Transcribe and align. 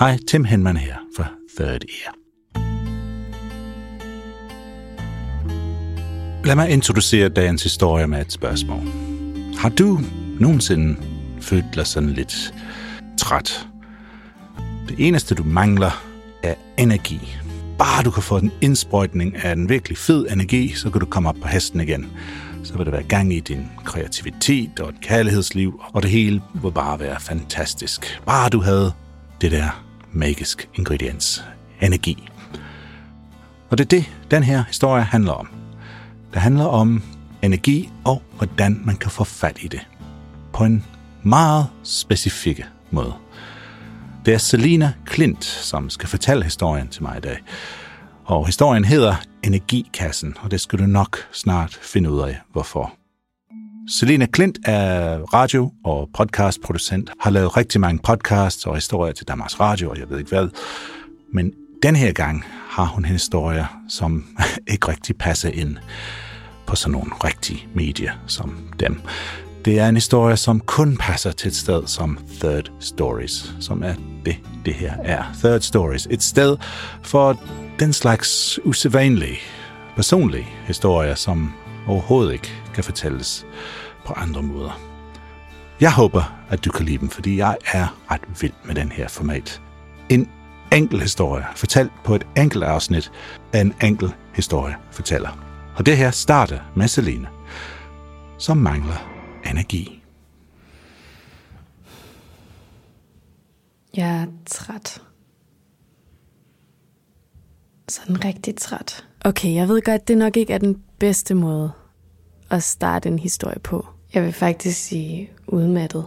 Hej, 0.00 0.18
Tim 0.28 0.44
Henman 0.44 0.76
her 0.76 0.96
fra 1.16 1.26
Third 1.58 1.82
Ear. 1.82 2.14
Lad 6.44 6.56
mig 6.56 6.70
introducere 6.70 7.28
dagens 7.28 7.62
historie 7.62 8.06
med 8.06 8.20
et 8.20 8.32
spørgsmål. 8.32 8.82
Har 9.58 9.68
du 9.68 10.00
nogensinde 10.38 10.96
følt 11.40 11.64
dig 11.74 11.86
sådan 11.86 12.10
lidt 12.10 12.54
træt? 13.18 13.66
Det 14.88 14.96
eneste, 14.98 15.34
du 15.34 15.44
mangler, 15.44 16.04
er 16.42 16.54
energi. 16.78 17.36
Bare 17.78 18.02
du 18.02 18.10
kan 18.10 18.22
få 18.22 18.36
en 18.36 18.52
indsprøjtning 18.60 19.36
af 19.36 19.52
en 19.52 19.68
virkelig 19.68 19.98
fed 19.98 20.26
energi, 20.30 20.74
så 20.74 20.90
kan 20.90 21.00
du 21.00 21.06
komme 21.06 21.28
op 21.28 21.36
på 21.42 21.48
hesten 21.48 21.80
igen. 21.80 22.12
Så 22.64 22.76
vil 22.76 22.86
der 22.86 22.92
være 22.92 23.02
gang 23.02 23.34
i 23.34 23.40
din 23.40 23.68
kreativitet 23.84 24.80
og 24.80 24.88
et 24.88 25.00
kærlighedsliv, 25.00 25.80
og 25.92 26.02
det 26.02 26.10
hele 26.10 26.42
vil 26.62 26.72
bare 26.72 27.00
være 27.00 27.20
fantastisk. 27.20 28.20
Bare 28.26 28.48
du 28.48 28.60
havde 28.60 28.92
det 29.40 29.52
der 29.52 29.89
magisk 30.12 30.68
ingrediens, 30.74 31.44
energi. 31.82 32.28
Og 33.70 33.78
det 33.78 33.84
er 33.84 33.88
det, 33.88 34.04
den 34.30 34.42
her 34.42 34.64
historie 34.66 35.02
handler 35.02 35.32
om. 35.32 35.48
Det 36.32 36.42
handler 36.42 36.64
om 36.64 37.02
energi 37.42 37.90
og 38.04 38.22
hvordan 38.36 38.80
man 38.84 38.96
kan 38.96 39.10
få 39.10 39.24
fat 39.24 39.58
i 39.62 39.68
det. 39.68 39.80
På 40.52 40.64
en 40.64 40.84
meget 41.22 41.66
specifikke 41.82 42.66
måde. 42.90 43.14
Det 44.24 44.34
er 44.34 44.38
Selina 44.38 44.92
Klint, 45.06 45.44
som 45.44 45.90
skal 45.90 46.08
fortælle 46.08 46.44
historien 46.44 46.88
til 46.88 47.02
mig 47.02 47.16
i 47.16 47.20
dag. 47.20 47.38
Og 48.24 48.46
historien 48.46 48.84
hedder 48.84 49.14
Energikassen, 49.42 50.34
og 50.40 50.50
det 50.50 50.60
skal 50.60 50.78
du 50.78 50.86
nok 50.86 51.18
snart 51.32 51.78
finde 51.82 52.10
ud 52.10 52.20
af, 52.20 52.40
hvorfor. 52.52 52.99
Selina 53.90 54.26
Klint 54.26 54.58
er 54.64 55.18
radio- 55.18 55.72
og 55.84 56.08
podcastproducent, 56.14 57.10
har 57.20 57.30
lavet 57.30 57.56
rigtig 57.56 57.80
mange 57.80 58.00
podcasts 58.04 58.66
og 58.66 58.74
historier 58.74 59.12
til 59.12 59.28
Danmarks 59.28 59.60
Radio, 59.60 59.90
og 59.90 59.98
jeg 59.98 60.10
ved 60.10 60.18
ikke 60.18 60.28
hvad. 60.28 60.48
Men 61.32 61.52
den 61.82 61.96
her 61.96 62.12
gang 62.12 62.44
har 62.68 62.84
hun 62.84 63.04
en 63.04 63.10
historie, 63.10 63.66
som 63.88 64.24
ikke 64.72 64.88
rigtig 64.88 65.16
passer 65.16 65.50
ind 65.50 65.76
på 66.66 66.76
sådan 66.76 66.92
nogle 66.92 67.10
rigtige 67.24 67.68
medier 67.74 68.12
som 68.26 68.56
dem. 68.80 69.00
Det 69.64 69.78
er 69.78 69.88
en 69.88 69.94
historie, 69.94 70.36
som 70.36 70.60
kun 70.60 70.96
passer 70.96 71.32
til 71.32 71.48
et 71.48 71.56
sted 71.56 71.86
som 71.86 72.18
Third 72.40 72.72
Stories, 72.80 73.54
som 73.60 73.82
er 73.82 73.94
det, 74.24 74.36
det 74.64 74.74
her 74.74 74.92
er. 75.04 75.24
Third 75.38 75.60
Stories. 75.60 76.08
Et 76.10 76.22
sted 76.22 76.56
for 77.02 77.42
den 77.78 77.92
slags 77.92 78.60
usædvanlige, 78.64 79.38
personlige 79.96 80.46
historier, 80.66 81.14
som 81.14 81.52
overhovedet 81.86 82.32
ikke 82.32 82.59
kan 82.74 82.84
fortælles 82.84 83.46
på 84.06 84.12
andre 84.12 84.42
måder. 84.42 84.80
Jeg 85.80 85.92
håber, 85.92 86.44
at 86.48 86.64
du 86.64 86.70
kan 86.70 86.86
lide 86.86 86.98
dem, 86.98 87.08
fordi 87.08 87.36
jeg 87.36 87.56
er 87.72 87.98
ret 88.10 88.40
vild 88.40 88.52
med 88.64 88.74
den 88.74 88.92
her 88.92 89.08
format. 89.08 89.62
En 90.08 90.30
enkel 90.72 91.00
historie, 91.00 91.44
fortalt 91.56 91.92
på 92.04 92.14
et 92.14 92.26
enkelt 92.36 92.64
afsnit 92.64 93.12
af 93.52 93.60
en 93.60 93.74
enkel 93.82 94.14
historie 94.34 94.76
fortæller. 94.90 95.46
Og 95.76 95.86
det 95.86 95.96
her 95.96 96.10
starter 96.10 96.58
med 96.76 96.88
Selina, 96.88 97.28
som 98.38 98.56
mangler 98.56 99.10
energi. 99.50 100.02
Jeg 103.96 104.22
er 104.22 104.26
træt. 104.46 105.02
Sådan 107.88 108.24
rigtig 108.24 108.56
træt. 108.56 109.06
Okay, 109.24 109.54
jeg 109.54 109.68
ved 109.68 109.82
godt, 109.82 110.08
det 110.08 110.18
nok 110.18 110.36
ikke 110.36 110.52
er 110.52 110.58
den 110.58 110.82
bedste 110.98 111.34
måde 111.34 111.72
at 112.50 112.62
starte 112.62 113.08
en 113.08 113.18
historie 113.18 113.58
på. 113.58 113.86
Jeg 114.14 114.22
vil 114.24 114.32
faktisk 114.32 114.84
sige 114.84 115.30
udmattet. 115.46 116.04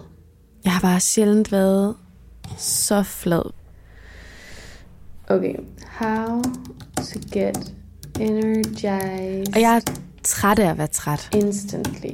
Jeg 0.63 0.73
har 0.73 0.81
bare 0.81 0.99
sjældent 0.99 1.51
været 1.51 1.95
så 2.57 3.03
flad. 3.03 3.51
Okay, 5.27 5.55
how 5.85 6.41
to 6.95 7.19
get 7.31 7.73
energized 8.19 9.55
Og 9.55 9.61
jeg 9.61 9.75
er 9.75 9.79
træt 10.23 10.59
af 10.59 10.69
at 10.69 10.77
være 10.77 10.87
træt. 10.87 11.29
instantly. 11.35 12.09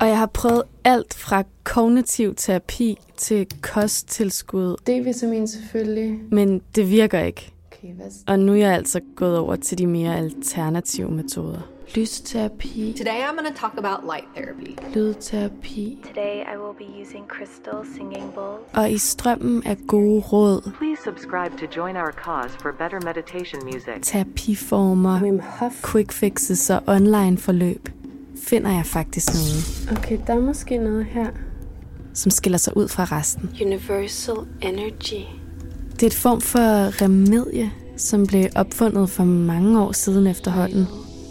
Og 0.00 0.08
jeg 0.08 0.18
har 0.18 0.26
prøvet 0.26 0.62
alt 0.84 1.14
fra 1.14 1.42
kognitiv 1.64 2.34
terapi 2.34 2.98
til 3.16 3.46
kosttilskud, 3.62 4.76
D-vitamin 4.88 5.46
selvfølgelig. 5.46 6.18
men 6.30 6.62
det 6.74 6.90
virker 6.90 7.20
ikke. 7.20 7.52
Okay, 7.72 7.94
hvad 7.94 8.06
Og 8.26 8.38
nu 8.38 8.52
er 8.52 8.56
jeg 8.56 8.72
altså 8.72 9.00
gået 9.16 9.38
over 9.38 9.56
til 9.56 9.78
de 9.78 9.86
mere 9.86 10.16
alternative 10.16 11.10
metoder. 11.10 11.60
Lysterapi, 11.94 12.94
Today 12.96 13.22
I'm 13.24 13.36
going 13.36 13.52
to 13.52 13.58
talk 13.60 13.78
about 13.78 14.04
light 14.06 14.24
therapy. 14.34 14.76
lydterapi, 14.94 16.02
Today 16.02 16.44
I 16.54 16.56
will 16.56 16.74
be 16.78 16.84
using 17.02 17.24
crystal 17.28 17.84
singing 17.94 18.32
bowls. 18.34 18.60
Og 18.74 18.90
i 18.92 18.98
strømmen 18.98 19.62
af 19.66 19.76
gode 19.88 20.20
råd, 20.20 20.70
Please 20.78 21.02
subscribe 21.04 21.52
to 21.58 21.66
join 21.80 21.96
our 21.96 22.12
cause 22.24 22.50
for 22.62 22.72
better 22.78 23.00
meditation 23.00 23.64
music. 23.64 24.02
terapiformer, 24.02 25.22
Wim 25.22 25.38
Hof. 25.40 25.82
quick 25.92 26.12
fixes 26.12 26.70
og 26.70 26.82
online 26.86 27.38
forløb, 27.38 27.88
finder 28.44 28.70
jeg 28.70 28.86
faktisk 28.86 29.28
noget, 29.34 29.98
Okay, 29.98 30.18
der 30.26 30.34
er 30.34 30.40
måske 30.40 30.78
noget 30.78 31.04
her. 31.04 31.26
som 32.14 32.30
skiller 32.30 32.58
sig 32.58 32.76
ud 32.76 32.88
fra 32.88 33.04
resten. 33.04 33.50
Universal 33.62 34.36
Energy. 34.62 35.24
Det 35.92 36.02
er 36.02 36.06
et 36.06 36.14
form 36.14 36.40
for 36.40 37.02
remedie, 37.02 37.72
som 37.96 38.26
blev 38.26 38.44
opfundet 38.56 39.10
for 39.10 39.24
mange 39.24 39.80
år 39.82 39.92
siden 39.92 40.26
efterhånden, 40.26 40.86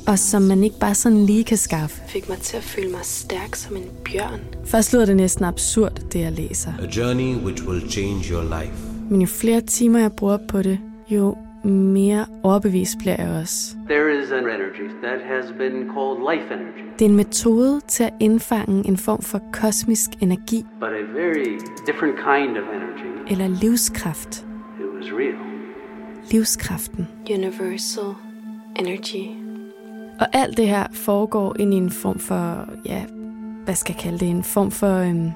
og 0.07 0.19
som 0.19 0.41
man 0.41 0.63
ikke 0.63 0.79
bare 0.79 0.95
sådan 0.95 1.25
lige 1.25 1.43
kan 1.43 1.57
skaffe. 1.57 2.01
Fik 2.07 2.29
mig 2.29 2.37
til 2.37 2.57
at 2.57 2.63
føle 2.63 2.91
mig 2.91 2.99
stærk 3.03 3.55
som 3.55 3.75
en 3.75 3.83
bjørn. 4.05 4.39
Først 4.65 4.93
lyder 4.93 5.05
det 5.05 5.15
næsten 5.15 5.45
absurd, 5.45 5.99
det 6.13 6.19
jeg 6.19 6.31
læser. 6.31 6.71
A 6.81 6.85
journey 6.97 7.35
which 7.35 7.67
will 7.67 7.89
change 7.91 8.23
your 8.33 8.43
life. 8.61 8.73
Men 9.09 9.21
jo 9.21 9.27
flere 9.27 9.61
timer 9.61 9.99
jeg 9.99 10.11
bruger 10.11 10.37
på 10.47 10.61
det, 10.61 10.79
jo 11.09 11.37
mere 11.63 12.25
overbevist 12.43 12.97
bliver 12.97 13.15
jeg 13.19 13.29
også. 13.41 13.75
There 13.89 14.23
is 14.23 14.31
an 14.31 14.43
energy 14.43 14.89
that 15.03 15.19
has 15.27 15.45
been 15.57 15.73
called 15.95 16.17
life 16.33 16.53
energy, 16.53 16.83
Det 16.99 17.05
er 17.05 17.09
en 17.09 17.15
metode 17.15 17.81
til 17.87 18.03
at 18.03 18.13
indfange 18.19 18.87
en 18.87 18.97
form 18.97 19.21
for 19.21 19.41
kosmisk 19.53 20.09
energi 20.21 20.65
but 20.79 20.89
a 20.89 21.19
very 21.19 21.59
different 21.87 22.15
kind 22.15 22.57
of 22.57 22.63
energy. 22.77 23.31
eller 23.31 23.47
livskraft. 23.61 24.35
It 24.79 24.85
was 24.99 25.11
real. 25.13 25.35
Livskraften. 26.31 27.07
Universal 27.29 28.13
Energy. 28.79 29.44
Og 30.19 30.27
alt 30.33 30.57
det 30.57 30.67
her 30.67 30.87
foregår 30.93 31.55
ind 31.59 31.73
i 31.73 31.77
en 31.77 31.91
form 31.91 32.19
for, 32.19 32.69
ja, 32.85 33.05
hvad 33.63 33.75
skal 33.75 33.93
jeg 33.93 34.03
kalde 34.03 34.19
det, 34.19 34.29
en 34.29 34.43
form 34.43 34.71
for 34.71 34.97
øhm, 34.97 35.31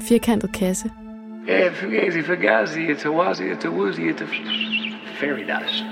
firkantet 0.00 0.52
kasse. 0.52 0.90
Fugazi, 1.74 2.22
Fugazi, 2.22 2.80
fairy 5.20 5.44
dust. 5.48 5.84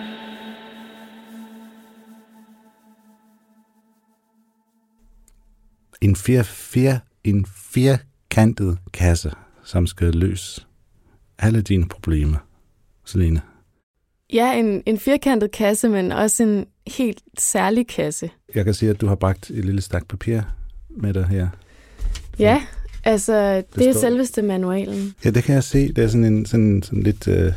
En, 6.00 6.16
fire, 6.16 6.44
fire, 6.44 7.00
en 7.24 7.46
firkantet 7.72 8.78
kasse, 8.92 9.32
som 9.64 9.86
skal 9.86 10.14
løse 10.14 10.66
alle 11.38 11.62
dine 11.62 11.88
problemer, 11.88 12.38
Selina. 13.04 13.40
Ja, 14.32 14.58
en, 14.58 14.82
en 14.86 14.98
firkantet 14.98 15.50
kasse, 15.50 15.88
men 15.88 16.12
også 16.12 16.42
en, 16.42 16.66
helt 16.86 17.22
særlig 17.38 17.86
kasse. 17.86 18.30
Jeg 18.54 18.64
kan 18.64 18.74
sige, 18.74 18.90
at 18.90 19.00
du 19.00 19.06
har 19.06 19.14
bragt 19.14 19.50
et 19.50 19.64
lille 19.64 19.80
stak 19.80 20.08
papir 20.08 20.40
med 20.90 21.14
dig 21.14 21.26
her. 21.26 21.48
Ja, 22.38 22.62
altså 23.04 23.56
det, 23.56 23.74
det 23.74 23.86
er 23.88 23.92
står- 23.92 24.00
selveste 24.00 24.42
manualen. 24.42 25.14
Ja, 25.24 25.30
det 25.30 25.44
kan 25.44 25.54
jeg 25.54 25.64
se. 25.64 25.92
Det 25.92 26.04
er 26.04 26.08
sådan 26.08 26.24
en 26.24 26.46
sådan, 26.46 26.82
sådan 26.82 27.02
lidt 27.02 27.28
øh, 27.28 27.52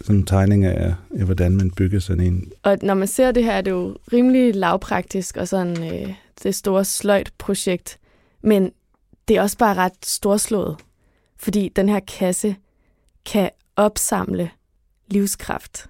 sådan 0.00 0.16
en 0.16 0.26
tegning 0.26 0.64
af, 0.64 0.94
af, 1.18 1.24
hvordan 1.24 1.56
man 1.56 1.70
bygger 1.70 2.00
sådan 2.00 2.22
en. 2.26 2.52
Og 2.62 2.78
når 2.82 2.94
man 2.94 3.08
ser 3.08 3.30
det 3.32 3.44
her, 3.44 3.52
er 3.52 3.60
det 3.60 3.70
jo 3.70 3.96
rimelig 4.12 4.54
lavpraktisk 4.54 5.36
og 5.36 5.48
sådan 5.48 5.94
øh, 5.94 6.14
det 6.42 6.54
store 6.54 6.84
sløjt 6.84 7.32
projekt. 7.38 7.98
Men 8.42 8.70
det 9.28 9.36
er 9.36 9.42
også 9.42 9.58
bare 9.58 9.74
ret 9.74 9.92
storslået, 10.04 10.76
fordi 11.36 11.68
den 11.76 11.88
her 11.88 12.00
kasse 12.00 12.56
kan 13.26 13.50
opsamle 13.76 14.50
livskraft. 15.08 15.86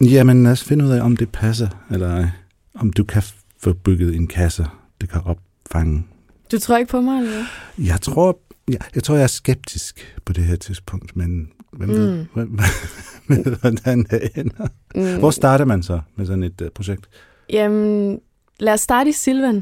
Jamen, 0.00 0.42
lad 0.42 0.52
os 0.52 0.64
finde 0.64 0.84
ud 0.84 0.90
af, 0.90 1.00
om 1.02 1.16
det 1.16 1.28
passer, 1.32 1.68
eller 1.90 2.10
ej. 2.16 2.28
om 2.74 2.90
du 2.92 3.04
kan 3.04 3.22
få 3.62 3.72
bygget 3.72 4.14
en 4.16 4.26
kasse, 4.26 4.66
det 5.00 5.10
kan 5.10 5.20
opfange. 5.24 6.04
Du 6.52 6.58
tror 6.58 6.76
ikke 6.76 6.90
på 6.90 7.00
mig, 7.00 7.18
eller? 7.20 7.44
Jeg 7.78 8.00
tror, 8.00 8.38
jeg, 8.68 8.78
jeg 8.94 9.02
tror, 9.02 9.14
jeg 9.14 9.22
er 9.22 9.26
skeptisk 9.26 10.16
på 10.24 10.32
det 10.32 10.44
her 10.44 10.56
tidspunkt, 10.56 11.16
men 11.16 11.48
hvem 11.72 11.88
ved, 11.88 12.16
Mm. 12.18 12.26
hvem, 12.34 12.58
ved, 13.28 13.56
hvordan 13.60 14.02
det 14.10 14.30
ender. 14.36 14.66
Mm. 14.94 15.18
Hvor 15.18 15.30
starter 15.30 15.64
man 15.64 15.82
så 15.82 16.00
med 16.16 16.26
sådan 16.26 16.42
et 16.42 16.60
uh, 16.60 16.68
projekt? 16.74 17.08
Jamen, 17.50 18.18
lad 18.60 18.72
os 18.72 18.80
starte 18.80 19.10
i 19.10 19.12
Silvan. 19.12 19.54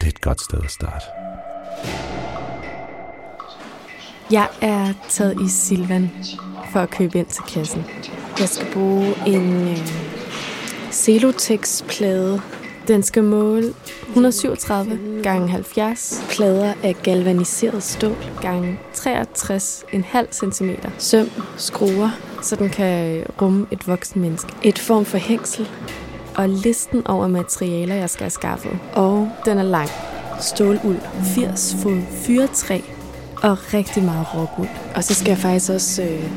Det 0.00 0.02
er 0.02 0.08
et 0.08 0.20
godt 0.20 0.40
sted 0.42 0.58
at 0.64 0.70
starte. 0.70 1.04
Jeg 4.30 4.48
er 4.60 4.92
taget 5.08 5.40
i 5.42 5.48
Silvan 5.48 6.10
for 6.72 6.80
at 6.80 6.90
købe 6.90 7.18
ind 7.18 7.26
til 7.26 7.42
kassen. 7.48 7.84
Jeg 8.40 8.48
skal 8.48 8.66
bruge 8.72 9.14
en 9.26 9.68
øh, 9.68 9.88
Celotex-plade. 10.90 12.40
Den 12.88 13.02
skal 13.02 13.24
måle 13.24 13.74
137 14.08 14.98
gange 15.22 15.48
70 15.48 16.24
plader 16.30 16.72
af 16.82 16.96
galvaniseret 17.02 17.82
stål 17.82 18.16
gange 18.40 18.78
63,5 18.94 20.52
cm. 20.52 20.70
Søm, 20.98 21.30
skruer, 21.56 22.10
så 22.42 22.56
den 22.56 22.68
kan 22.68 23.16
øh, 23.16 23.26
rumme 23.42 23.66
et 23.70 23.88
voksen 23.88 24.20
menneske. 24.20 24.52
Et 24.62 24.78
form 24.78 25.04
for 25.04 25.18
hængsel 25.18 25.68
og 26.34 26.48
listen 26.48 27.06
over 27.06 27.26
materialer, 27.26 27.94
jeg 27.94 28.10
skal 28.10 28.24
have 28.24 28.30
skaffet. 28.30 28.78
Og 28.92 29.30
den 29.44 29.58
er 29.58 29.62
lang. 29.62 29.88
Ståluld, 30.40 30.98
80 31.34 31.76
fod 31.82 32.02
fyrtræ 32.26 32.80
og 33.42 33.74
rigtig 33.74 34.04
meget 34.04 34.26
råguld. 34.34 34.68
Og 34.94 35.04
så 35.04 35.14
skal 35.14 35.28
jeg 35.28 35.38
faktisk 35.38 35.70
også 35.70 36.02
øh, 36.02 36.30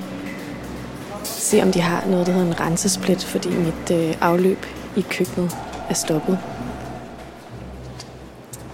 se, 1.23 1.61
om 1.61 1.71
de 1.71 1.81
har 1.81 2.05
noget, 2.07 2.27
der 2.27 2.33
hedder 2.33 2.47
en 2.47 2.59
rensesplit, 2.59 3.23
fordi 3.23 3.49
mit 3.49 3.91
øh, 3.91 4.15
afløb 4.21 4.65
i 4.95 5.01
køkkenet 5.01 5.57
er 5.89 5.93
stoppet. 5.93 6.39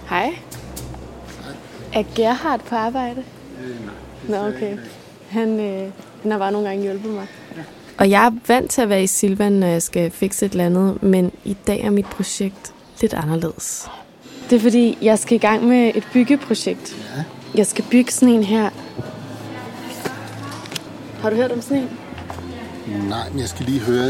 Hej. 0.08 0.34
Er 1.92 2.02
Gerhard 2.14 2.60
på 2.60 2.74
arbejde? 2.74 3.22
Nå, 4.28 4.36
okay. 4.36 4.78
Han, 5.28 5.60
øh, 5.60 5.90
han 6.22 6.30
har 6.30 6.38
bare 6.38 6.52
nogle 6.52 6.68
gange 6.68 6.82
hjulpet 6.82 7.10
mig. 7.10 7.26
Og 7.98 8.10
jeg 8.10 8.26
er 8.26 8.30
vant 8.48 8.70
til 8.70 8.82
at 8.82 8.88
være 8.88 9.02
i 9.02 9.06
Silvan, 9.06 9.52
når 9.52 9.66
jeg 9.66 9.82
skal 9.82 10.10
fikse 10.10 10.46
et 10.46 10.52
eller 10.52 10.66
andet, 10.66 11.02
men 11.02 11.32
i 11.44 11.56
dag 11.66 11.80
er 11.80 11.90
mit 11.90 12.06
projekt 12.06 12.72
lidt 13.00 13.14
anderledes. 13.14 13.88
Det 14.50 14.56
er 14.56 14.60
fordi, 14.60 14.98
jeg 15.02 15.18
skal 15.18 15.34
i 15.34 15.38
gang 15.38 15.64
med 15.64 15.92
et 15.94 16.08
byggeprojekt. 16.12 16.96
Ja. 17.16 17.22
Jeg 17.54 17.66
skal 17.66 17.84
bygge 17.90 18.12
sådan 18.12 18.34
en 18.34 18.42
her. 18.44 18.70
Har 21.20 21.30
du 21.30 21.36
hørt 21.36 21.52
om 21.52 21.60
sådan 21.60 21.76
en? 21.76 21.88
Nej, 23.08 23.30
men 23.30 23.40
jeg 23.40 23.48
skal 23.48 23.66
lige 23.66 23.80
høre... 23.80 24.08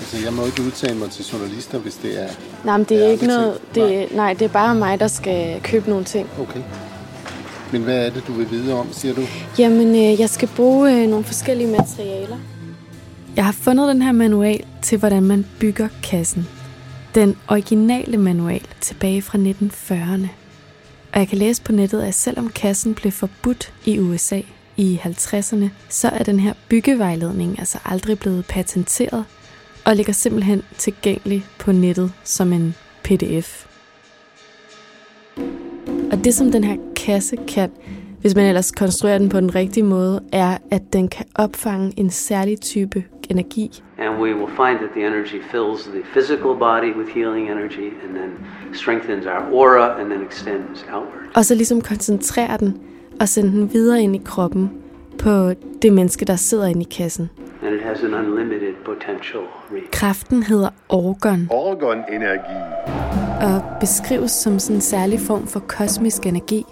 Altså, 0.00 0.16
jeg 0.24 0.32
må 0.32 0.44
ikke 0.46 0.62
udtale 0.62 0.98
mig 0.98 1.10
til 1.10 1.24
journalister, 1.32 1.78
hvis 1.78 1.94
det 1.94 2.22
er... 2.22 2.28
Nej, 2.64 2.76
men 2.76 2.86
det 2.88 2.96
er 2.96 3.04
Ja, 3.06 3.10
ikke 3.10 3.26
noget... 3.26 3.58
Det, 3.74 4.08
nej, 4.16 4.32
det 4.34 4.42
er 4.44 4.48
bare 4.48 4.74
mig, 4.74 5.00
der 5.00 5.08
skal 5.08 5.60
købe 5.62 5.90
nogle 5.90 6.04
ting. 6.04 6.28
Okay. 6.40 6.60
Men 7.72 7.82
hvad 7.82 8.06
er 8.06 8.10
det, 8.10 8.26
du 8.26 8.32
vil 8.32 8.50
vide 8.50 8.74
om, 8.74 8.92
siger 8.92 9.14
du? 9.14 9.22
Jamen, 9.58 9.88
øh, 9.88 10.20
jeg 10.20 10.30
skal 10.30 10.48
bruge 10.56 11.02
øh, 11.02 11.08
nogle 11.08 11.24
forskellige 11.24 11.70
materialer. 11.70 12.36
Jeg 13.36 13.44
har 13.44 13.52
fundet 13.52 13.88
den 13.88 14.02
her 14.02 14.12
manual 14.12 14.64
til, 14.82 14.98
hvordan 14.98 15.22
man 15.22 15.46
bygger 15.60 15.88
kassen. 16.02 16.48
Den 17.14 17.36
originale 17.48 18.16
manual 18.18 18.62
tilbage 18.80 19.22
fra 19.22 19.38
1940'erne. 19.38 20.28
Og 21.12 21.18
jeg 21.18 21.28
kan 21.28 21.38
læse 21.38 21.62
på 21.62 21.72
nettet, 21.72 22.02
at 22.02 22.14
selvom 22.14 22.48
kassen 22.48 22.94
blev 22.94 23.12
forbudt 23.12 23.72
i 23.84 23.98
USA 23.98 24.40
i 24.76 25.00
50'erne, 25.04 25.68
så 25.88 26.08
er 26.08 26.22
den 26.22 26.40
her 26.40 26.52
byggevejledning 26.68 27.58
altså 27.58 27.78
aldrig 27.84 28.18
blevet 28.18 28.44
patenteret 28.46 29.24
og 29.84 29.96
ligger 29.96 30.12
simpelthen 30.12 30.62
tilgængelig 30.78 31.46
på 31.58 31.72
nettet 31.72 32.12
som 32.24 32.52
en 32.52 32.74
pdf. 33.02 33.66
Og 36.12 36.24
det, 36.24 36.34
som 36.34 36.52
den 36.52 36.64
her 36.64 36.76
kasse 36.96 37.36
kan, 37.48 37.70
hvis 38.20 38.34
man 38.34 38.46
ellers 38.46 38.70
konstruerer 38.70 39.18
den 39.18 39.28
på 39.28 39.40
den 39.40 39.54
rigtige 39.54 39.84
måde, 39.84 40.22
er, 40.32 40.58
at 40.70 40.82
den 40.92 41.08
kan 41.08 41.26
opfange 41.34 41.92
en 41.96 42.10
særlig 42.10 42.60
type 42.60 43.04
energi. 43.30 43.82
And 43.98 44.22
we 44.22 44.34
will 44.34 44.56
find 44.56 44.78
that 44.78 44.90
the 44.96 45.06
energy 45.06 45.40
fills 45.50 45.84
the 45.84 46.02
physical 46.12 46.54
body 46.58 46.96
with 46.98 47.10
healing 47.14 47.50
energy 47.50 47.88
and 48.04 48.14
then 48.14 48.30
strengthens 48.72 49.26
our 49.26 49.42
aura 49.58 50.00
and 50.00 50.10
then 50.10 50.22
extends 50.22 50.84
outward. 50.92 51.24
Og 51.34 51.44
så 51.44 51.54
ligesom 51.54 51.80
koncentrere 51.80 52.56
den 52.56 52.78
og 53.20 53.28
sende 53.28 53.50
den 53.50 53.72
videre 53.72 54.02
ind 54.02 54.16
i 54.16 54.20
kroppen 54.24 54.70
på 55.18 55.52
det 55.82 55.92
menneske, 55.92 56.24
der 56.24 56.36
sidder 56.36 56.66
inde 56.66 56.80
i 56.80 56.88
kassen. 56.90 57.30
And 57.62 57.74
it 57.74 57.82
has 57.82 57.98
an 58.02 58.14
unlimited 58.14 58.74
potential 58.84 59.42
reach. 59.72 59.90
Kraften 59.92 60.42
hedder 60.42 60.68
orgon 60.88 61.48
Orgon-energi. 61.50 62.56
og 63.40 63.62
beskrives 63.80 64.30
som 64.30 64.58
sådan 64.58 64.76
en 64.76 64.80
særlig 64.80 65.20
form 65.20 65.46
for 65.46 65.60
kosmisk 65.60 66.26
energi, 66.26 66.64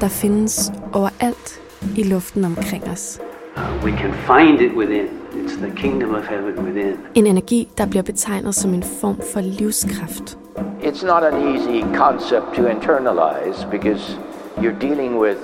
der 0.00 0.08
findes 0.08 0.72
overalt 0.92 1.60
i 1.96 2.02
luften 2.02 2.44
omkring 2.44 2.84
os. 2.90 3.20
Uh, 3.56 3.84
we 3.84 3.90
can 3.90 4.12
find 4.12 4.60
it 4.60 4.76
within. 4.76 5.06
It's 5.32 5.56
the 5.56 5.72
kingdom 5.76 6.14
of 6.14 6.22
heaven 6.28 6.64
within. 6.66 6.94
En 7.14 7.26
energi, 7.26 7.68
der 7.78 7.86
bliver 7.86 8.02
betegnet 8.02 8.54
som 8.54 8.74
en 8.74 8.82
form 8.82 9.16
for 9.32 9.40
livskraft. 9.40 10.38
It's 10.82 11.06
not 11.06 11.22
an 11.22 11.54
easy 11.54 11.84
concept 11.96 12.46
to 12.56 12.62
internalize 12.66 13.66
because 13.70 14.18
you're 14.58 14.80
dealing 14.80 15.20
with 15.20 15.38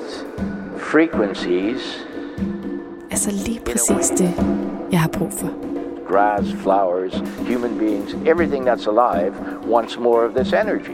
frequencies, 0.78 2.06
Altså 3.10 3.30
lige 3.46 3.60
præcis 3.60 4.08
det, 4.10 4.34
jeg 4.92 5.00
har 5.00 5.08
brug 5.08 5.32
for. 5.32 5.48
grass, 6.08 6.52
flowers, 6.52 7.22
human 7.48 7.78
beings, 7.78 8.14
everything 8.26 8.68
that's 8.68 8.86
alive 8.86 9.32
wants 9.68 9.98
more 9.98 10.24
of 10.28 10.34
this 10.34 10.52
energy. 10.52 10.92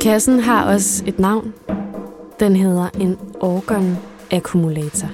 Kassen 0.00 0.40
har 0.40 0.72
også 0.74 1.04
et 1.06 1.18
navn. 1.18 1.54
Den 2.40 2.56
hedder 2.56 2.88
en 3.00 3.18
organ 3.40 3.98
accumulator, 4.30 5.08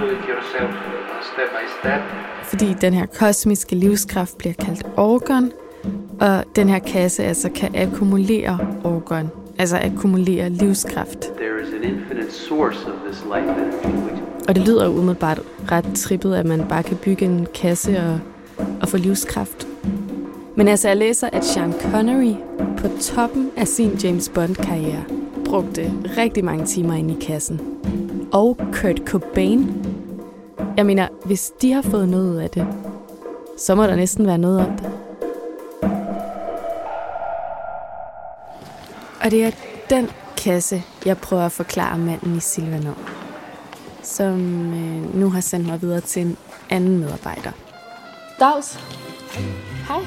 do 0.00 0.06
it 0.06 0.18
yourself, 0.28 0.74
step 1.32 1.48
by 1.50 1.64
step. 1.80 2.00
Fordi 2.42 2.74
den 2.80 2.94
her 2.94 3.06
kosmiske 3.06 3.76
livskraft 3.76 4.38
bliver 4.38 4.54
kaldt 4.54 4.86
orgon, 4.96 5.52
og 6.20 6.44
den 6.56 6.68
her 6.68 6.78
kasse 6.78 7.24
altså 7.24 7.50
kan 7.54 7.76
akkumulere 7.76 8.58
orgon, 8.84 9.30
altså 9.62 9.76
akkumulere 9.76 10.48
livskraft. 10.48 11.18
There 11.18 11.62
is 11.62 11.68
an 11.68 11.84
infinite 11.84 12.32
source 12.32 12.78
of 12.86 12.92
this 13.06 13.24
life 13.24 13.48
energy 13.50 13.96
which 14.04 14.22
Og 14.48 14.54
det 14.54 14.66
lyder 14.66 14.84
jo 14.84 14.90
umiddelbart 14.90 15.40
ret 15.72 15.86
trippet, 15.94 16.34
at 16.34 16.46
man 16.46 16.64
bare 16.68 16.82
kan 16.82 16.96
bygge 16.96 17.24
en 17.24 17.46
kasse 17.54 18.00
og, 18.00 18.18
og 18.80 18.88
få 18.88 18.96
livskraft. 18.96 19.68
Men 20.56 20.68
altså, 20.68 20.88
jeg 20.88 20.96
læser, 20.96 21.28
at 21.32 21.44
Sean 21.44 21.74
Connery 21.92 22.34
på 22.78 22.88
toppen 23.00 23.50
af 23.56 23.68
sin 23.68 23.90
James 23.90 24.28
Bond-karriere 24.28 25.04
brugte 25.44 25.92
rigtig 26.18 26.44
mange 26.44 26.66
timer 26.66 26.94
inde 26.94 27.14
i 27.14 27.20
kassen. 27.20 27.60
Og 28.32 28.58
Kurt 28.72 29.00
Cobain. 29.06 29.86
Jeg 30.76 30.86
mener, 30.86 31.08
hvis 31.24 31.52
de 31.62 31.72
har 31.72 31.82
fået 31.82 32.08
noget 32.08 32.30
ud 32.30 32.36
af 32.36 32.50
det, 32.50 32.66
så 33.58 33.74
må 33.74 33.82
der 33.82 33.96
næsten 33.96 34.26
være 34.26 34.38
noget 34.38 34.58
om 34.58 34.76
det. 34.76 34.91
Og 39.22 39.30
det 39.30 39.44
er 39.44 39.50
den 39.90 40.10
kasse, 40.36 40.82
jeg 41.06 41.18
prøver 41.18 41.46
at 41.46 41.52
forklare 41.52 41.98
manden 41.98 42.36
i 42.36 42.40
Silvan 42.40 42.86
om 42.86 42.96
som 44.02 44.72
øh, 44.74 45.14
nu 45.14 45.30
har 45.30 45.40
sendt 45.40 45.66
mig 45.66 45.82
videre 45.82 46.00
til 46.00 46.22
en 46.22 46.36
anden 46.70 46.98
medarbejder. 46.98 47.50
Dags. 48.40 48.78
Hej. 49.88 50.00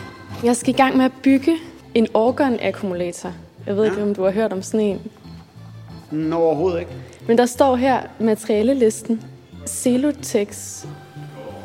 Jeg 0.43 0.55
skal 0.55 0.73
i 0.73 0.77
gang 0.77 0.97
med 0.97 1.05
at 1.05 1.11
bygge 1.23 1.57
en 1.93 2.07
orgon-akkumulator. 2.13 3.31
Jeg 3.65 3.77
ved 3.77 3.85
ikke, 3.85 4.03
om 4.03 4.15
du 4.15 4.23
har 4.23 4.31
hørt 4.31 4.53
om 4.53 4.61
sådan 4.61 4.79
en. 4.79 5.01
Nå, 6.11 6.35
overhovedet 6.35 6.79
ikke. 6.79 6.91
Men 7.27 7.37
der 7.37 7.45
står 7.45 7.75
her 7.75 8.01
materialelisten. 8.19 9.21
Celotex. 9.67 10.81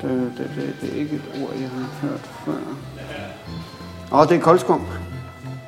Det, 0.03 0.11
det, 0.39 0.51
det, 0.57 0.75
det 0.81 0.93
er 0.93 1.01
ikke 1.01 1.15
et 1.15 1.43
ord, 1.43 1.55
jeg 1.61 1.69
har 1.69 2.09
hørt 2.09 2.31
før. 2.45 2.59
Åh, 4.13 4.29
det 4.29 4.37
er 4.37 4.41
koldskum. 4.41 4.87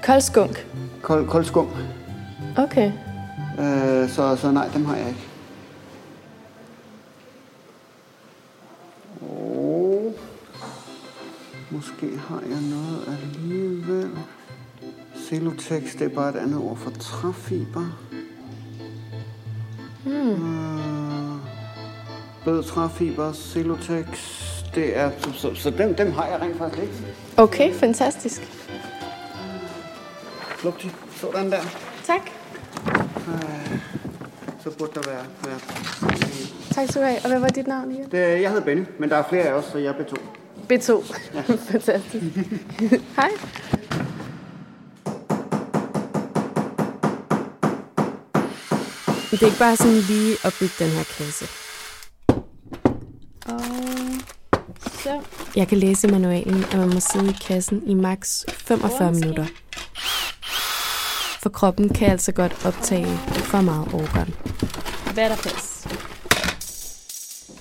Koldskunk. 0.03 0.67
Kold, 1.03 1.29
koldskum. 1.29 1.69
Okay. 2.57 2.93
Øh, 3.59 4.09
så, 4.09 4.37
så 4.37 4.51
nej, 4.51 4.69
dem 4.75 4.85
har 4.85 4.97
jeg 4.97 5.09
ikke. 5.09 5.29
Og 9.21 10.15
måske 11.71 12.19
har 12.29 12.41
jeg 12.51 12.61
noget 12.61 13.19
alligevel. 13.23 14.11
Celotex, 15.29 15.93
det 15.93 16.03
er 16.03 16.09
bare 16.09 16.31
et 16.31 16.37
andet 16.37 16.59
ord 16.59 16.77
for 16.77 16.91
træfiber. 16.91 17.99
Hmm. 20.05 20.31
Øh, 20.31 21.39
blød 22.45 22.63
træfiber, 22.63 23.33
Celotex, 23.33 24.07
det 24.75 24.99
er... 24.99 25.11
Så, 25.19 25.33
så, 25.33 25.55
så 25.55 25.71
dem, 25.71 25.95
dem 25.95 26.13
har 26.13 26.27
jeg 26.27 26.41
rent 26.41 26.59
faktisk 26.59 26.83
ikke. 26.83 26.95
Okay, 27.37 27.73
fantastisk. 27.73 28.62
Lugtig, 30.65 30.93
sådan 31.17 31.51
der. 31.51 31.61
Tak. 32.05 32.21
Øh, 33.29 33.79
så 34.65 34.71
burde 34.79 34.93
der 34.95 35.11
være... 35.11 35.25
være 35.45 35.59
Tak 36.71 36.89
skal 36.89 37.03
du 37.03 37.07
have. 37.07 37.19
Og 37.25 37.29
hvad 37.29 37.39
var 37.39 37.49
dit 37.49 37.67
navn 37.67 37.91
igen? 37.91 38.11
det, 38.11 38.43
jeg 38.43 38.51
hedder 38.51 38.65
Benny, 38.65 38.85
men 38.99 39.11
der 39.11 39.17
er 39.17 39.25
flere 39.29 39.43
af 39.43 39.53
os, 39.53 39.65
så 39.65 39.79
jeg 39.79 39.89
er 39.89 39.95
B2. 39.95 40.15
B2. 40.73 41.15
fantastisk. 41.73 42.25
Hej. 43.17 43.31
Det 49.31 49.43
er 49.43 49.47
ikke 49.47 49.59
bare 49.59 49.77
sådan 49.77 49.95
lige 49.95 50.37
at 50.45 50.57
bygge 50.61 50.75
den 50.79 50.89
her 50.91 51.05
kasse. 51.19 51.45
Og 53.47 53.61
så. 55.03 55.21
Jeg 55.57 55.69
kan 55.69 55.79
læse 55.79 56.09
i 56.09 56.11
manualen, 56.11 56.65
at 56.65 56.79
man 56.79 56.89
må 56.89 57.01
sidde 57.01 57.31
i 57.31 57.37
kassen 57.47 57.83
i 57.87 57.95
maks 57.95 58.45
45 58.49 59.13
minutter. 59.13 59.47
For 61.43 61.51
kroppen 61.51 61.89
kan 61.89 62.11
altså 62.11 62.33
godt 62.33 62.67
optage 62.67 63.19
for 63.45 63.61
meget 63.61 63.95
organ. 63.95 64.35
Hvad 65.15 65.25
er 65.25 65.29
der 65.29 65.37
plads? 65.37 65.87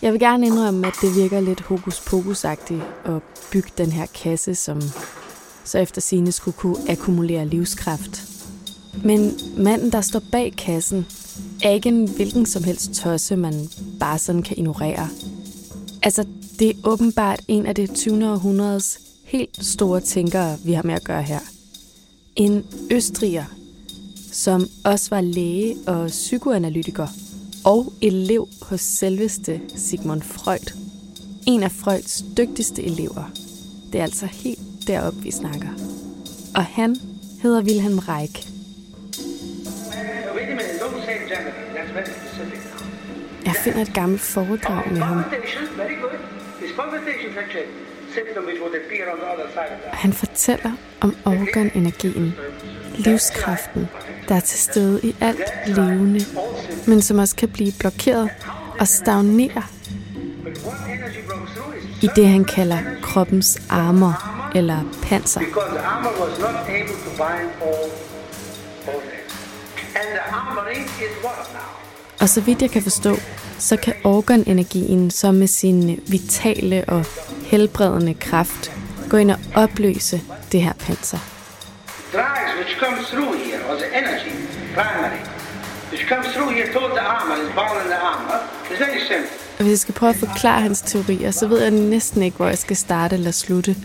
Jeg 0.01 0.11
vil 0.11 0.19
gerne 0.19 0.45
indrømme, 0.45 0.88
at 0.88 0.93
det 1.01 1.15
virker 1.15 1.39
lidt 1.39 1.61
hokus 1.61 2.00
pokus 2.00 2.45
at 2.45 2.59
bygge 3.51 3.69
den 3.77 3.91
her 3.91 4.05
kasse, 4.05 4.55
som 4.55 4.81
så 5.63 5.77
efter 5.77 6.01
sine 6.01 6.31
skulle 6.31 6.57
kunne 6.57 6.91
akkumulere 6.91 7.47
livskraft. 7.47 8.23
Men 9.03 9.31
manden, 9.57 9.91
der 9.91 10.01
står 10.01 10.21
bag 10.31 10.53
kassen, 10.57 11.05
er 11.63 11.69
ikke 11.69 11.89
en 11.89 12.09
hvilken 12.09 12.45
som 12.45 12.63
helst 12.63 12.93
tosse, 12.93 13.35
man 13.35 13.69
bare 14.00 14.19
sådan 14.19 14.43
kan 14.43 14.57
ignorere. 14.57 15.09
Altså, 16.03 16.25
det 16.59 16.69
er 16.69 16.73
åbenbart 16.83 17.41
en 17.47 17.65
af 17.65 17.75
det 17.75 17.95
20. 17.95 18.29
århundredes 18.29 19.00
helt 19.23 19.65
store 19.65 20.01
tænkere, 20.01 20.57
vi 20.65 20.73
har 20.73 20.83
med 20.83 20.93
at 20.93 21.03
gøre 21.03 21.23
her. 21.23 21.39
En 22.35 22.65
østriger, 22.91 23.45
som 24.31 24.67
også 24.85 25.09
var 25.09 25.21
læge 25.21 25.75
og 25.88 26.07
psykoanalytiker, 26.07 27.07
og 27.65 27.93
elev 28.01 28.47
hos 28.61 28.81
selveste 28.81 29.61
Sigmund 29.75 30.21
Freud. 30.21 30.77
En 31.47 31.63
af 31.63 31.71
Freuds 31.71 32.23
dygtigste 32.38 32.83
elever. 32.83 33.31
Det 33.91 34.00
er 34.00 34.03
altså 34.03 34.25
helt 34.25 34.59
derop, 34.88 35.13
vi 35.23 35.31
snakker. 35.31 35.67
Og 36.55 36.65
han 36.65 36.95
hedder 37.41 37.63
Wilhelm 37.63 38.00
Reich. 38.00 38.47
Jeg 43.45 43.55
finder 43.63 43.81
et 43.81 43.93
gammelt 43.93 44.21
foredrag 44.21 44.91
med 44.91 45.01
ham. 45.01 45.23
Han 49.93 50.13
fortæller 50.13 50.71
om 51.01 51.15
organenergien, 51.25 52.33
livskraften, 53.05 53.88
der 54.27 54.36
er 54.36 54.39
til 54.39 54.60
stede 54.60 55.00
i 55.03 55.15
alt 55.22 55.53
levende, 55.67 56.25
men 56.88 57.01
som 57.01 57.20
også 57.20 57.36
kan 57.36 57.50
blive 57.50 57.72
blokeret 57.79 58.29
og 58.79 58.88
stagnere 58.88 59.63
i 62.01 62.10
det, 62.15 62.27
han 62.27 62.46
kalder 62.46 62.77
kroppens 63.01 63.62
armer 63.70 64.50
eller 64.55 64.79
panser. 65.03 65.41
Og 72.22 72.29
så 72.29 72.41
vidt 72.41 72.62
jeg 72.62 72.72
kan 72.72 72.81
forstå, 72.81 73.15
så 73.60 73.77
kan 73.77 73.93
organenergien 74.03 75.12
så 75.12 75.31
med 75.31 75.48
sin 75.48 76.00
vitale 76.08 76.86
og 76.88 77.05
helbredende 77.46 78.13
kraft 78.13 78.72
gå 79.10 79.17
ind 79.17 79.31
og 79.31 79.38
opløse 79.55 80.22
det 80.51 80.62
her 80.62 80.74
panser. 80.74 81.30
Drives 82.12 82.53
which 82.60 82.74
comes 82.84 83.01
through 83.12 83.32
here, 83.44 83.62
or 83.70 83.75
the 83.84 83.89
energy, 84.01 84.34
primary, 84.74 85.22
which 85.91 86.03
comes 86.12 86.27
through 86.34 86.50
here 86.58 86.68
towards 86.74 86.94
the 87.00 87.06
armor, 87.18 87.36
is 87.44 87.50
bound 87.60 87.77
in 87.84 87.88
the 87.96 88.01
armor, 88.12 88.38
is 88.72 88.80
very 88.80 89.00
simple. 89.00 89.38
Og 89.58 89.63
hvis 89.63 89.72
jeg 89.72 89.80
skal 89.80 89.94
prøve 89.94 90.10
at 90.10 90.15
forklare 90.15 90.62
hans 90.62 90.82
teorier, 90.82 91.32
så 91.32 91.48
ved 91.48 91.62
jeg 91.62 91.72
næsten 91.72 92.24
ikke, 92.24 92.38
hvor 92.38 92.48
jeg 92.48 92.58
skal 92.58 92.75
starte 92.77 93.15
eller 93.15 93.32
slutte. 93.32 93.75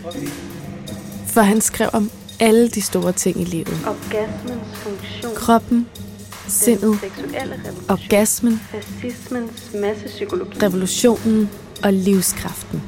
For 1.27 1.41
han 1.41 1.61
skrev 1.61 1.89
om 1.93 2.11
alle 2.39 2.69
de 2.69 2.81
store 2.81 3.11
ting 3.11 3.41
i 3.41 3.43
livet. 3.43 3.77
Orgasmens 3.87 4.77
funktion. 4.77 5.35
Kroppen, 5.35 5.87
sindet, 6.47 6.99
orgasmen, 7.89 8.61
Fascismens 8.71 9.71
massepsykologi. 9.73 10.59
revolutionen 10.63 11.49
og 11.83 11.93
livskraften. 11.93 12.83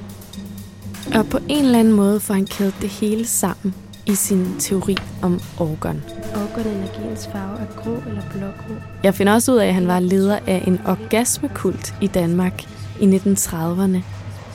Og 1.16 1.30
på 1.30 1.40
en 1.50 1.66
eller 1.66 1.80
anden 1.80 1.94
måde 1.94 2.20
får 2.20 2.34
han 2.34 2.46
kædet 2.46 2.74
det 2.82 2.90
hele 2.90 3.28
sammen 3.28 3.76
i 4.10 4.16
sin 4.16 4.46
teori 4.60 4.98
om 5.22 5.40
organ. 5.60 6.02
Organenergiens 6.36 7.30
farve 7.32 7.60
er 7.60 7.66
grå 7.76 8.10
eller 8.10 8.22
blågrå. 8.32 8.74
Jeg 9.04 9.16
finder 9.16 9.34
også 9.34 9.52
ud 9.52 9.58
af, 9.58 9.68
at 9.68 9.74
han 9.74 9.88
var 9.88 10.00
leder 10.00 10.40
af 10.48 10.64
en 10.68 10.80
orgasmekult 10.86 11.96
i 12.02 12.08
Danmark 12.08 12.64
i 13.00 13.06
1930'erne, 13.06 13.98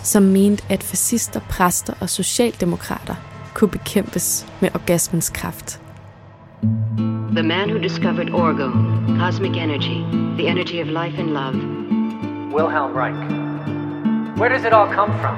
som 0.02 0.22
mente, 0.22 0.64
at 0.68 0.82
fascister, 0.82 1.40
præster 1.50 1.92
og 2.00 2.10
socialdemokrater 2.10 3.14
kunne 3.54 3.70
bekæmpes 3.70 4.46
med 4.60 4.68
orgasmens 4.74 5.30
kraft. 5.30 5.80
The 7.34 7.42
man 7.42 7.70
who 7.70 7.78
discovered 7.78 8.30
orgo, 8.30 8.70
cosmic 9.18 9.56
energy, 9.56 9.98
the 10.38 10.48
energy 10.48 10.80
of 10.82 10.86
life 10.86 11.18
and 11.18 11.30
love. 11.30 11.56
Wilhelm 12.56 12.92
Reich. 12.96 13.18
Where 14.36 14.54
does 14.54 14.64
it 14.64 14.72
all 14.72 14.88
come 14.94 15.12
from? 15.20 15.36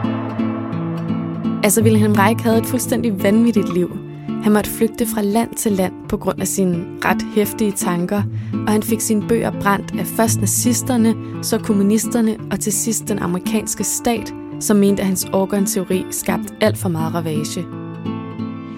Altså 1.64 1.82
Wilhelm 1.82 2.12
Reich 2.12 2.44
havde 2.44 2.58
et 2.58 2.66
fuldstændig 2.66 3.22
vanvittigt 3.22 3.74
liv. 3.74 4.05
Han 4.42 4.52
måtte 4.52 4.70
flygte 4.70 5.06
fra 5.06 5.22
land 5.22 5.54
til 5.54 5.72
land 5.72 5.92
på 6.08 6.16
grund 6.16 6.40
af 6.40 6.48
sine 6.48 6.84
ret 7.04 7.22
hæftige 7.34 7.72
tanker, 7.72 8.22
og 8.66 8.72
han 8.72 8.82
fik 8.82 9.00
sine 9.00 9.28
bøger 9.28 9.50
brændt 9.60 9.94
af 9.98 10.06
først 10.06 10.40
nazisterne, 10.40 11.14
så 11.42 11.58
kommunisterne 11.58 12.36
og 12.50 12.60
til 12.60 12.72
sidst 12.72 13.08
den 13.08 13.18
amerikanske 13.18 13.84
stat, 13.84 14.34
som 14.60 14.76
mente, 14.76 15.00
at 15.00 15.06
hans 15.06 15.26
organteori 15.32 16.04
skabte 16.10 16.54
alt 16.60 16.78
for 16.78 16.88
meget 16.88 17.14
ravage. 17.14 17.64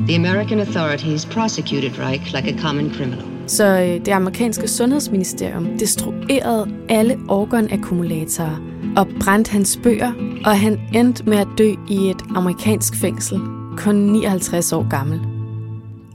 The 0.09 0.17
American 0.17 0.61
authorities 0.61 1.26
prosecuted 1.26 1.99
Reich 1.99 2.35
like 2.35 2.55
a 2.55 2.62
common 2.62 2.90
criminal. 2.95 3.23
Så 3.47 3.81
øh, 3.81 4.07
det 4.07 4.09
amerikanske 4.09 4.69
sundhedsministerium 4.69 5.78
destruerede 5.78 6.67
alle 6.88 7.19
organakkumulatorer 7.28 8.61
og 8.97 9.07
brændte 9.21 9.52
hans 9.52 9.81
bøger, 9.83 10.12
og 10.45 10.61
han 10.61 10.81
endte 10.95 11.25
med 11.25 11.38
at 11.38 11.49
dø 11.59 11.75
i 11.88 12.11
et 12.11 12.23
amerikansk 12.37 12.97
fængsel, 12.97 13.40
kun 13.76 13.95
59 13.95 14.73
år 14.73 14.88
gammel. 14.88 15.38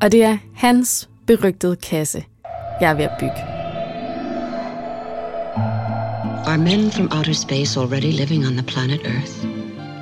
Og 0.04 0.12
det 0.12 0.24
er 0.24 0.38
hans 0.56 1.10
berygtede 1.28 1.76
kasse, 1.76 2.24
jeg 2.82 2.90
er 2.92 2.94
ved 2.94 3.04
at 3.04 3.12
bygge. 3.20 3.42
Are 6.46 6.58
men 6.58 6.92
from 6.92 7.10
outer 7.18 7.34
space 7.34 7.80
already 7.80 8.12
living 8.12 8.48
on 8.48 8.54
the 8.54 8.64
planet 8.64 9.00
Earth? 9.06 9.46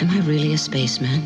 Am 0.01 0.08
I 0.17 0.20
really 0.31 0.53
a 0.53 0.55
spaceman? 0.55 1.20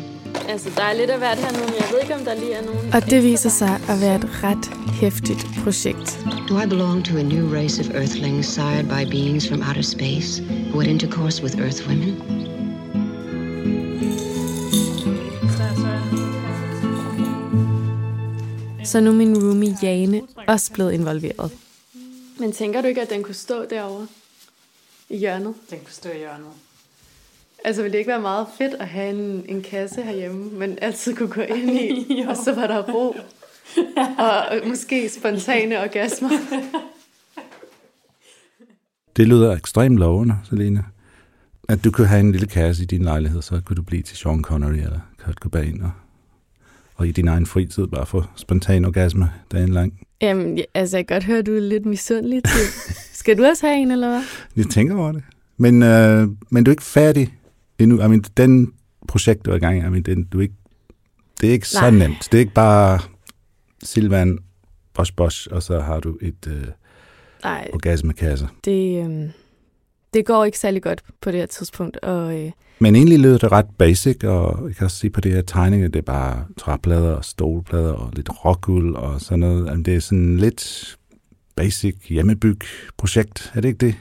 Altså, 0.48 0.70
der 0.76 0.82
er 0.82 0.94
lidt 0.94 1.10
af 1.10 1.18
hvert 1.18 1.38
hernede, 1.38 1.64
men 1.64 1.74
jeg 1.80 1.88
ved 1.92 1.98
ikke, 2.02 2.14
om 2.14 2.20
der 2.20 2.34
lige 2.34 2.52
er 2.52 2.64
nogen... 2.64 2.94
Og 2.94 3.10
det 3.10 3.22
viser 3.22 3.50
sig 3.50 3.74
at 3.88 4.00
være 4.00 4.16
et 4.16 4.44
ret 4.44 4.66
hæftigt 5.00 5.46
projekt. 5.64 6.26
Do 6.48 6.60
I 6.60 6.66
belong 6.66 7.04
to 7.04 7.16
a 7.16 7.22
new 7.22 7.54
race 7.54 7.82
of 7.82 7.88
Earthlings 7.94 8.46
sired 8.46 8.84
by 8.84 9.10
beings 9.10 9.48
from 9.48 9.62
outer 9.68 9.82
space 9.82 10.42
who 10.70 10.80
had 10.80 10.90
intercourse 10.90 11.42
with 11.42 11.60
Earth 11.60 11.88
women? 11.88 12.55
Så 18.86 19.00
nu 19.00 19.10
er 19.10 19.14
min 19.14 19.36
roomie 19.42 19.76
Jane 19.82 20.22
også 20.48 20.72
blevet 20.72 20.92
involveret. 20.92 21.52
Men 22.38 22.52
tænker 22.52 22.80
du 22.80 22.88
ikke, 22.88 23.02
at 23.02 23.10
den 23.10 23.22
kunne 23.22 23.34
stå 23.34 23.64
derovre 23.64 24.06
i 25.08 25.16
hjørnet? 25.16 25.54
Den 25.70 25.78
kunne 25.78 25.92
stå 25.92 26.08
i 26.08 26.18
hjørnet. 26.18 26.50
Altså, 27.64 27.82
ville 27.82 27.92
det 27.92 27.98
ikke 27.98 28.08
være 28.08 28.20
meget 28.20 28.46
fedt 28.58 28.74
at 28.74 28.88
have 28.88 29.10
en, 29.10 29.44
en 29.48 29.62
kasse 29.62 30.02
herhjemme, 30.02 30.50
men 30.50 30.78
altid 30.82 31.16
kunne 31.16 31.28
gå 31.28 31.40
ind 31.40 31.70
i, 31.70 32.06
og 32.28 32.36
så 32.36 32.54
var 32.54 32.66
der 32.66 32.92
ro? 32.92 33.16
og 34.18 34.68
måske 34.68 35.08
spontane 35.08 35.80
orgasmer. 35.80 36.30
Det 39.16 39.28
lyder 39.28 39.56
ekstremt 39.56 39.98
lovende, 39.98 40.34
Selina. 40.48 40.82
At 41.68 41.84
du 41.84 41.90
kunne 41.90 42.06
have 42.06 42.20
en 42.20 42.32
lille 42.32 42.46
kasse 42.46 42.82
i 42.82 42.86
din 42.86 43.02
lejlighed, 43.02 43.42
så 43.42 43.60
kunne 43.64 43.76
du 43.76 43.82
blive 43.82 44.02
til 44.02 44.16
Sean 44.16 44.42
Connery 44.42 44.76
eller 44.76 45.00
Kurt 45.24 45.34
Cobain, 45.34 45.82
og, 45.82 45.90
og 46.96 47.06
i 47.08 47.10
din 47.12 47.28
egen 47.28 47.46
fritid 47.46 47.86
bare 47.86 48.06
få 48.06 48.24
spontan 48.36 48.84
orgasme 48.84 49.30
dagen 49.52 49.68
lang. 49.68 50.00
Jamen, 50.22 50.58
ja, 50.58 50.64
altså 50.74 50.96
jeg 50.96 51.06
kan 51.06 51.14
godt 51.14 51.24
høre, 51.24 51.38
at 51.38 51.46
du 51.46 51.56
er 51.56 51.60
lidt 51.60 51.86
misundelig 51.86 52.42
til. 52.44 52.60
Skal 53.20 53.38
du 53.38 53.44
også 53.44 53.66
have 53.66 53.78
en, 53.78 53.90
eller 53.90 54.08
hvad? 54.08 54.22
Jeg 54.56 54.66
tænker 54.66 54.96
over 54.96 55.12
det. 55.12 55.22
Men, 55.56 55.82
øh, 55.82 56.28
men 56.50 56.64
du 56.64 56.70
er 56.70 56.72
ikke 56.72 56.82
færdig 56.82 57.34
endnu. 57.78 57.96
I 57.96 58.08
mean, 58.08 58.20
den 58.36 58.72
projekt, 59.08 59.46
du 59.46 59.50
er 59.50 59.54
i 59.54 59.58
gang 59.58 59.76
i, 59.76 59.80
I 59.80 59.88
mean, 59.88 60.02
den, 60.02 60.24
du 60.24 60.38
er 60.38 60.42
ikke 60.42 60.54
Det 61.40 61.48
er 61.48 61.52
ikke 61.52 61.66
Nej. 61.74 61.82
så 61.82 61.90
nemt. 61.90 62.28
Det 62.32 62.38
er 62.38 62.40
ikke 62.40 62.54
bare 62.54 62.98
Silvan, 63.82 64.38
bosh 64.94 65.12
bosh, 65.16 65.48
og 65.50 65.62
så 65.62 65.80
har 65.80 66.00
du 66.00 66.18
et 66.22 66.46
øh, 66.48 66.64
Nej, 67.44 67.70
orgasmekasse. 67.72 68.48
det, 68.64 69.06
øh, 69.10 69.30
det 70.16 70.26
går 70.26 70.44
ikke 70.44 70.58
særlig 70.58 70.82
godt 70.82 71.02
på 71.20 71.30
det 71.30 71.40
her 71.40 71.46
tidspunkt. 71.46 71.96
Og 71.96 72.40
øh, 72.40 72.50
Men 72.78 72.96
egentlig 72.96 73.18
lyder 73.18 73.38
det 73.38 73.52
ret 73.52 73.66
basic, 73.78 74.24
og 74.24 74.68
jeg 74.68 74.76
kan 74.76 74.84
også 74.84 74.96
sige 74.96 75.10
på 75.10 75.20
det 75.20 75.32
her 75.32 75.42
tegninger, 75.42 75.88
det 75.88 75.98
er 75.98 76.02
bare 76.02 76.44
træplader 76.56 77.12
og 77.12 77.24
stolplader 77.24 77.92
og 77.92 78.12
lidt 78.16 78.44
rockuld 78.44 78.96
og 78.96 79.20
sådan 79.20 79.38
noget. 79.38 79.66
Jamen, 79.66 79.84
det 79.84 79.94
er 79.94 80.00
sådan 80.00 80.36
lidt 80.36 80.96
basic 81.56 81.96
hjemmebyg 82.08 82.58
projekt, 82.96 83.52
er 83.54 83.60
det 83.60 83.68
ikke 83.68 83.86
det? 83.86 83.94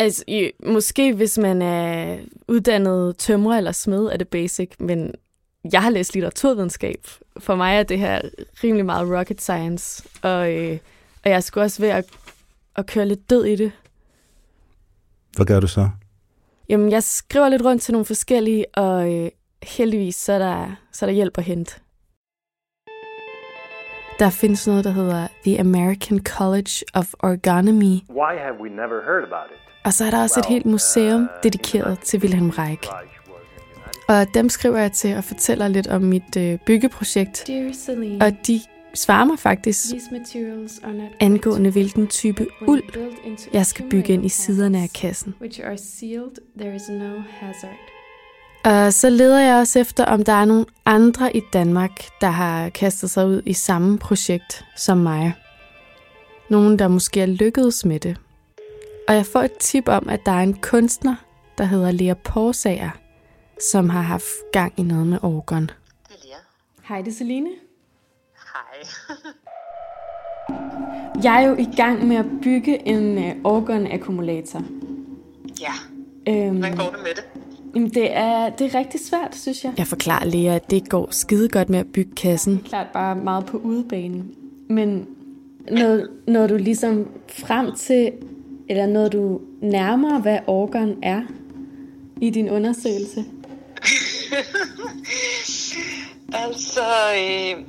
altså, 0.00 0.24
i, 0.26 0.50
måske 0.66 1.12
hvis 1.12 1.38
man 1.38 1.62
er 1.62 2.18
uddannet 2.48 3.16
tømrer 3.16 3.58
eller 3.58 3.72
smed, 3.72 4.06
er 4.06 4.16
det 4.16 4.28
basic, 4.28 4.70
men 4.78 5.14
jeg 5.72 5.82
har 5.82 5.90
læst 5.90 6.14
litteraturvidenskab. 6.14 7.06
For 7.38 7.54
mig 7.54 7.76
er 7.76 7.82
det 7.82 7.98
her 7.98 8.20
rimelig 8.64 8.86
meget 8.86 9.18
rocket 9.18 9.40
science, 9.40 10.04
og, 10.22 10.52
øh, 10.52 10.78
og 11.24 11.30
jeg 11.30 11.42
skulle 11.42 11.64
også 11.64 11.82
ved 11.82 11.88
at, 11.88 12.04
at 12.76 12.86
køre 12.86 13.08
lidt 13.08 13.30
død 13.30 13.44
i 13.44 13.56
det. 13.56 13.72
Hvad 15.36 15.46
gør 15.46 15.60
du 15.60 15.66
så? 15.66 15.88
Jamen, 16.68 16.90
jeg 16.90 17.02
skriver 17.02 17.48
lidt 17.48 17.64
rundt 17.64 17.82
til 17.82 17.92
nogle 17.92 18.04
forskellige, 18.04 18.64
og 18.74 19.14
øh, 19.14 19.30
heldigvis 19.62 20.16
så 20.16 20.32
er, 20.32 20.38
der, 20.38 20.76
så 20.92 21.04
er 21.04 21.06
der 21.06 21.14
hjælp 21.14 21.38
at 21.38 21.44
hente. 21.44 21.80
Der 24.18 24.30
findes 24.30 24.66
noget, 24.66 24.84
der 24.84 24.90
hedder 24.90 25.28
The 25.44 25.60
American 25.60 26.18
College 26.24 26.72
of 26.94 27.12
Orgonomy, 27.18 27.94
Why 28.20 28.32
have 28.44 28.56
we 28.62 28.68
never 28.68 29.02
heard 29.04 29.24
about 29.24 29.50
it? 29.50 29.56
og 29.84 29.92
så 29.92 30.04
er 30.04 30.10
der 30.10 30.22
også 30.22 30.40
et 30.40 30.46
helt 30.46 30.66
museum 30.66 31.28
dedikeret 31.42 31.98
til 31.98 32.20
Wilhelm 32.20 32.50
Reich. 32.50 32.90
Og 34.08 34.26
dem 34.34 34.48
skriver 34.48 34.78
jeg 34.78 34.92
til 34.92 35.16
og 35.16 35.24
fortæller 35.24 35.68
lidt 35.68 35.88
om 35.88 36.02
mit 36.02 36.36
øh, 36.38 36.58
byggeprojekt, 36.66 37.50
og 38.20 38.46
de 38.46 38.60
svarer 38.94 39.24
mig 39.24 39.38
faktisk 39.38 39.94
angående 41.20 41.70
hvilken 41.70 42.06
type 42.06 42.46
uld, 42.66 42.82
jeg 43.52 43.66
skal 43.66 43.88
bygge 43.90 44.12
ind 44.12 44.24
i 44.24 44.28
siderne 44.28 44.82
af 44.82 44.90
kassen. 44.94 45.34
Which 45.40 45.60
are 45.64 45.78
sealed, 45.78 46.58
there 46.58 46.76
is 46.76 46.88
no 46.88 47.20
hazard. 47.30 47.78
Og 48.64 48.92
så 48.92 49.10
leder 49.10 49.40
jeg 49.40 49.56
også 49.56 49.78
efter, 49.78 50.04
om 50.04 50.24
der 50.24 50.32
er 50.32 50.44
nogle 50.44 50.66
andre 50.84 51.36
i 51.36 51.40
Danmark, 51.52 52.20
der 52.20 52.30
har 52.30 52.68
kastet 52.68 53.10
sig 53.10 53.26
ud 53.26 53.42
i 53.46 53.52
samme 53.52 53.98
projekt 53.98 54.64
som 54.76 54.98
mig. 54.98 55.32
Nogen, 56.50 56.78
der 56.78 56.88
måske 56.88 57.20
er 57.20 57.26
lykkedes 57.26 57.84
med 57.84 58.00
det. 58.00 58.16
Og 59.08 59.14
jeg 59.14 59.26
får 59.26 59.42
et 59.42 59.56
tip 59.56 59.88
om, 59.88 60.08
at 60.08 60.20
der 60.26 60.32
er 60.32 60.42
en 60.42 60.54
kunstner, 60.54 61.14
der 61.58 61.64
hedder 61.64 61.90
Lea 61.90 62.14
Porsager, 62.14 62.90
som 63.72 63.88
har 63.88 64.02
haft 64.02 64.24
gang 64.52 64.72
i 64.76 64.82
noget 64.82 65.06
med 65.06 65.18
orgon. 65.22 65.70
Hej, 66.88 67.02
det 67.02 67.10
er 67.10 67.14
Celine. 67.14 67.50
Hej. 68.54 68.88
Jeg 71.24 71.42
er 71.44 71.48
jo 71.48 71.54
i 71.56 71.68
gang 71.76 72.06
med 72.08 72.16
at 72.16 72.24
bygge 72.42 72.88
en 72.88 73.18
øh, 73.18 73.34
orgon-akkumulator. 73.44 74.62
Ja, 75.60 75.72
Øhm, 76.28 76.56
hvordan 76.56 76.76
går 76.76 76.84
det 76.90 76.98
med 77.02 77.14
det? 77.16 77.24
jamen, 77.74 77.88
det, 77.90 78.16
er, 78.16 78.50
det 78.50 78.74
er 78.74 78.78
rigtig 78.78 79.00
svært, 79.00 79.36
synes 79.36 79.64
jeg. 79.64 79.72
Jeg 79.78 79.86
forklarer 79.86 80.24
Lea, 80.24 80.54
at 80.54 80.70
det 80.70 80.88
går 80.88 81.08
skide 81.10 81.48
godt 81.48 81.68
med 81.68 81.78
at 81.78 81.92
bygge 81.92 82.10
kassen. 82.16 82.62
Klart 82.64 82.86
bare 82.92 83.16
meget 83.16 83.46
på 83.46 83.56
udebanen. 83.56 84.34
Men 84.68 85.06
når, 85.70 86.00
når 86.26 86.46
du 86.46 86.56
ligesom 86.56 87.06
frem 87.28 87.74
til, 87.76 88.12
eller 88.68 88.86
når 88.86 89.08
du 89.08 89.40
nærmer, 89.62 90.20
hvad 90.20 90.38
orgon 90.46 90.96
er 91.02 91.22
i 92.20 92.30
din 92.30 92.50
undersøgelse? 92.50 93.24
Altså, 96.32 96.80
øh, 97.16 97.64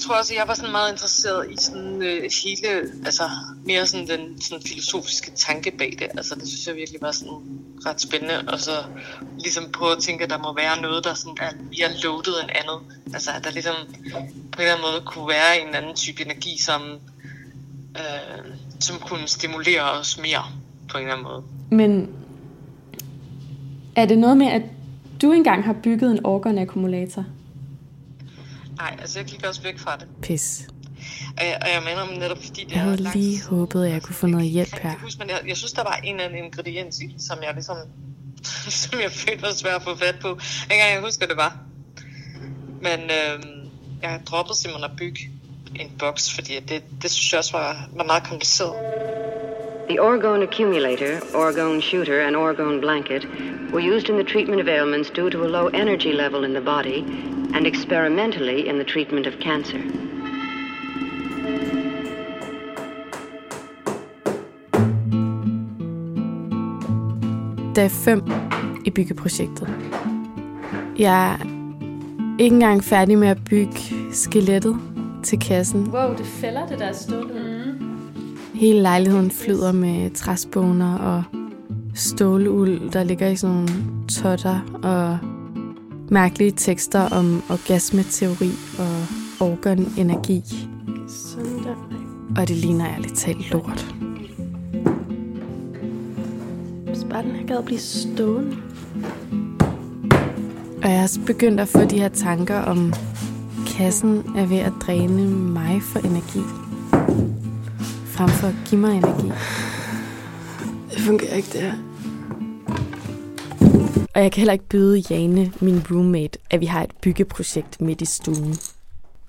tror 0.00 0.14
også, 0.14 0.34
jeg 0.34 0.48
var 0.48 0.54
sådan 0.54 0.70
meget 0.72 0.90
interesseret 0.92 1.50
i 1.50 1.56
sådan 1.56 2.02
øh, 2.02 2.30
hele, 2.44 2.68
altså 3.04 3.22
mere 3.64 3.86
sådan 3.86 4.08
den 4.08 4.40
sådan 4.40 4.64
filosofiske 4.66 5.30
tanke 5.30 5.70
bag 5.70 5.96
det. 5.98 6.08
Altså, 6.16 6.34
det 6.34 6.48
synes 6.48 6.66
jeg 6.66 6.76
virkelig 6.76 7.00
var 7.02 7.12
sådan 7.12 7.38
ret 7.86 8.00
spændende. 8.00 8.52
Og 8.52 8.60
så 8.60 8.72
ligesom 9.38 9.64
prøve 9.72 9.92
at 9.92 10.02
tænke, 10.02 10.24
at 10.24 10.30
der 10.30 10.38
må 10.38 10.54
være 10.54 10.80
noget, 10.82 11.04
der 11.04 11.14
sådan 11.14 11.36
er 11.40 11.50
mere 11.52 11.90
loaded 12.02 12.34
end 12.42 12.50
andet. 12.54 12.78
Altså, 13.14 13.30
at 13.36 13.44
der 13.44 13.50
ligesom 13.50 13.74
på 14.52 14.62
en 14.62 14.68
eller 14.68 14.72
anden 14.72 14.86
måde 14.92 15.02
kunne 15.06 15.28
være 15.28 15.68
en 15.68 15.74
anden 15.74 15.94
type 15.94 16.24
energi, 16.24 16.60
som, 16.60 16.82
øh, 17.96 18.44
som 18.80 18.98
kunne 18.98 19.28
stimulere 19.28 19.90
os 19.90 20.18
mere 20.18 20.44
på 20.88 20.98
en 20.98 21.02
eller 21.02 21.14
anden 21.14 21.26
måde. 21.30 21.42
Men 21.70 22.08
er 23.96 24.06
det 24.06 24.18
noget 24.18 24.36
med, 24.36 24.46
at 24.46 24.62
du 25.22 25.32
engang 25.32 25.64
har 25.64 25.72
bygget 25.72 26.10
en 26.10 26.26
organakkumulator? 26.26 27.24
Nej, 28.80 28.96
altså 29.00 29.18
jeg 29.18 29.26
gik 29.26 29.46
også 29.46 29.62
væk 29.62 29.78
fra 29.78 29.96
det. 29.96 30.08
Pis. 30.22 30.68
Og 31.38 31.44
jeg, 31.46 31.58
og 31.62 31.68
jeg 31.68 31.82
mener 31.84 32.00
om 32.00 32.08
netop 32.08 32.38
fordi 32.44 32.64
det 32.64 32.72
Jeg 32.72 32.80
havde 32.80 32.96
lang 32.96 33.16
lige 33.16 33.42
håbet, 33.42 33.84
at 33.84 33.92
jeg 33.92 34.02
kunne 34.02 34.14
få 34.14 34.26
noget 34.26 34.48
hjælp 34.48 34.78
her. 34.82 34.98
huske, 34.98 35.18
men 35.18 35.28
jeg, 35.28 35.40
jeg 35.46 35.56
synes, 35.56 35.72
der 35.72 35.82
var 35.82 35.96
en 36.04 36.14
eller 36.14 36.24
anden 36.28 36.44
ingrediens 36.44 37.00
i, 37.00 37.14
som 37.18 37.38
jeg 37.42 37.54
ligesom, 37.54 37.76
som 38.82 39.00
jeg 39.00 39.12
følte 39.12 39.42
var 39.42 39.52
svært 39.52 39.74
at 39.74 39.82
få 39.82 39.96
fat 39.96 40.16
på. 40.20 40.28
Ikke 40.28 40.74
engang 40.74 40.92
jeg 40.92 41.00
husker, 41.00 41.26
det 41.26 41.36
var. 41.36 41.58
Men 42.82 43.00
øhm, 43.00 43.70
jeg 44.02 44.20
droppede 44.26 44.58
simpelthen 44.58 44.90
at 44.90 44.96
bygge 44.96 45.30
en 45.74 45.90
boks, 45.98 46.34
fordi 46.34 46.60
det, 46.68 46.82
det 47.02 47.10
synes 47.10 47.32
jeg 47.32 47.38
også 47.38 47.52
var, 47.52 47.88
var 47.92 48.04
meget 48.04 48.22
kompliceret. 48.22 48.74
The 49.88 50.02
orgone 50.02 50.42
accumulator, 50.42 51.12
orgone 51.34 51.82
shooter, 51.82 52.20
and 52.26 52.36
orgone 52.36 52.80
blanket 52.80 53.26
were 53.72 53.96
used 53.96 54.08
in 54.08 54.14
the 54.14 54.24
treatment 54.24 54.60
of 54.60 54.68
ailments 54.68 55.10
due 55.10 55.30
to 55.30 55.44
a 55.44 55.48
low 55.48 55.68
energy 55.68 56.12
level 56.12 56.44
in 56.44 56.52
the 56.54 56.64
body 56.64 57.04
and 57.54 57.66
experimentally 57.66 58.68
in 58.68 58.74
the 58.74 58.84
treatment 58.84 59.26
of 59.26 59.34
cancer. 59.40 59.78
Dag 67.74 67.90
5 67.90 68.22
i 68.84 68.90
byggeprojektet. 68.90 69.68
Jeg 70.98 71.32
er 71.32 71.38
ikke 72.38 72.54
engang 72.54 72.84
færdig 72.84 73.18
med 73.18 73.28
at 73.28 73.38
bygge 73.44 73.80
skelettet 74.12 74.89
til 75.22 75.38
kassen. 75.38 75.88
Wow, 75.88 76.16
det 76.16 76.26
fælder 76.26 76.66
det 76.66 76.78
der 76.78 76.92
stålet. 76.92 77.76
Mm. 77.76 77.90
Hele 78.54 78.82
lejligheden 78.82 79.30
flyder 79.30 79.72
med 79.72 80.10
træspåner 80.10 80.98
og 80.98 81.22
ståleuld, 81.94 82.90
der 82.90 83.04
ligger 83.04 83.28
i 83.28 83.36
sådan 83.36 83.56
nogle 83.56 83.70
totter 84.08 84.80
og 84.82 85.18
mærkelige 86.10 86.52
tekster 86.56 87.00
om 87.00 87.42
orgasmeteori 87.50 88.50
og 88.78 89.48
organenergi. 89.48 90.42
Sådan 91.08 91.58
der. 91.64 91.74
Og 92.40 92.48
det 92.48 92.56
ligner 92.56 92.86
ærligt 92.88 93.16
talt 93.16 93.50
lort. 93.50 93.94
Hvis 96.86 97.06
bare 97.10 97.22
den 97.22 97.30
her 97.30 97.46
gad 97.46 97.62
blive 97.62 97.80
stående. 97.80 98.56
Og 100.82 100.90
jeg 100.90 100.98
er 100.98 101.02
også 101.02 101.20
begyndt 101.26 101.60
at 101.60 101.68
få 101.68 101.84
de 101.84 101.98
her 101.98 102.08
tanker 102.08 102.58
om, 102.58 102.92
kassen 103.80 104.36
er 104.36 104.46
ved 104.46 104.58
at 104.58 104.72
dræne 104.80 105.28
mig 105.30 105.82
for 105.82 105.98
energi. 105.98 106.40
Frem 108.06 108.28
for 108.28 108.46
at 108.46 108.54
give 108.68 108.80
mig 108.80 108.96
energi. 108.96 109.28
Det 110.90 111.00
fungerer 111.00 111.34
ikke, 111.34 111.48
det 111.52 111.60
her. 111.60 111.74
Og 114.14 114.22
jeg 114.22 114.32
kan 114.32 114.40
heller 114.40 114.52
ikke 114.52 114.68
byde 114.68 115.02
Jane, 115.10 115.52
min 115.60 115.82
roommate, 115.90 116.38
at 116.50 116.60
vi 116.60 116.66
har 116.66 116.82
et 116.82 116.90
byggeprojekt 117.02 117.80
midt 117.80 118.02
i 118.02 118.04
stuen. 118.04 118.54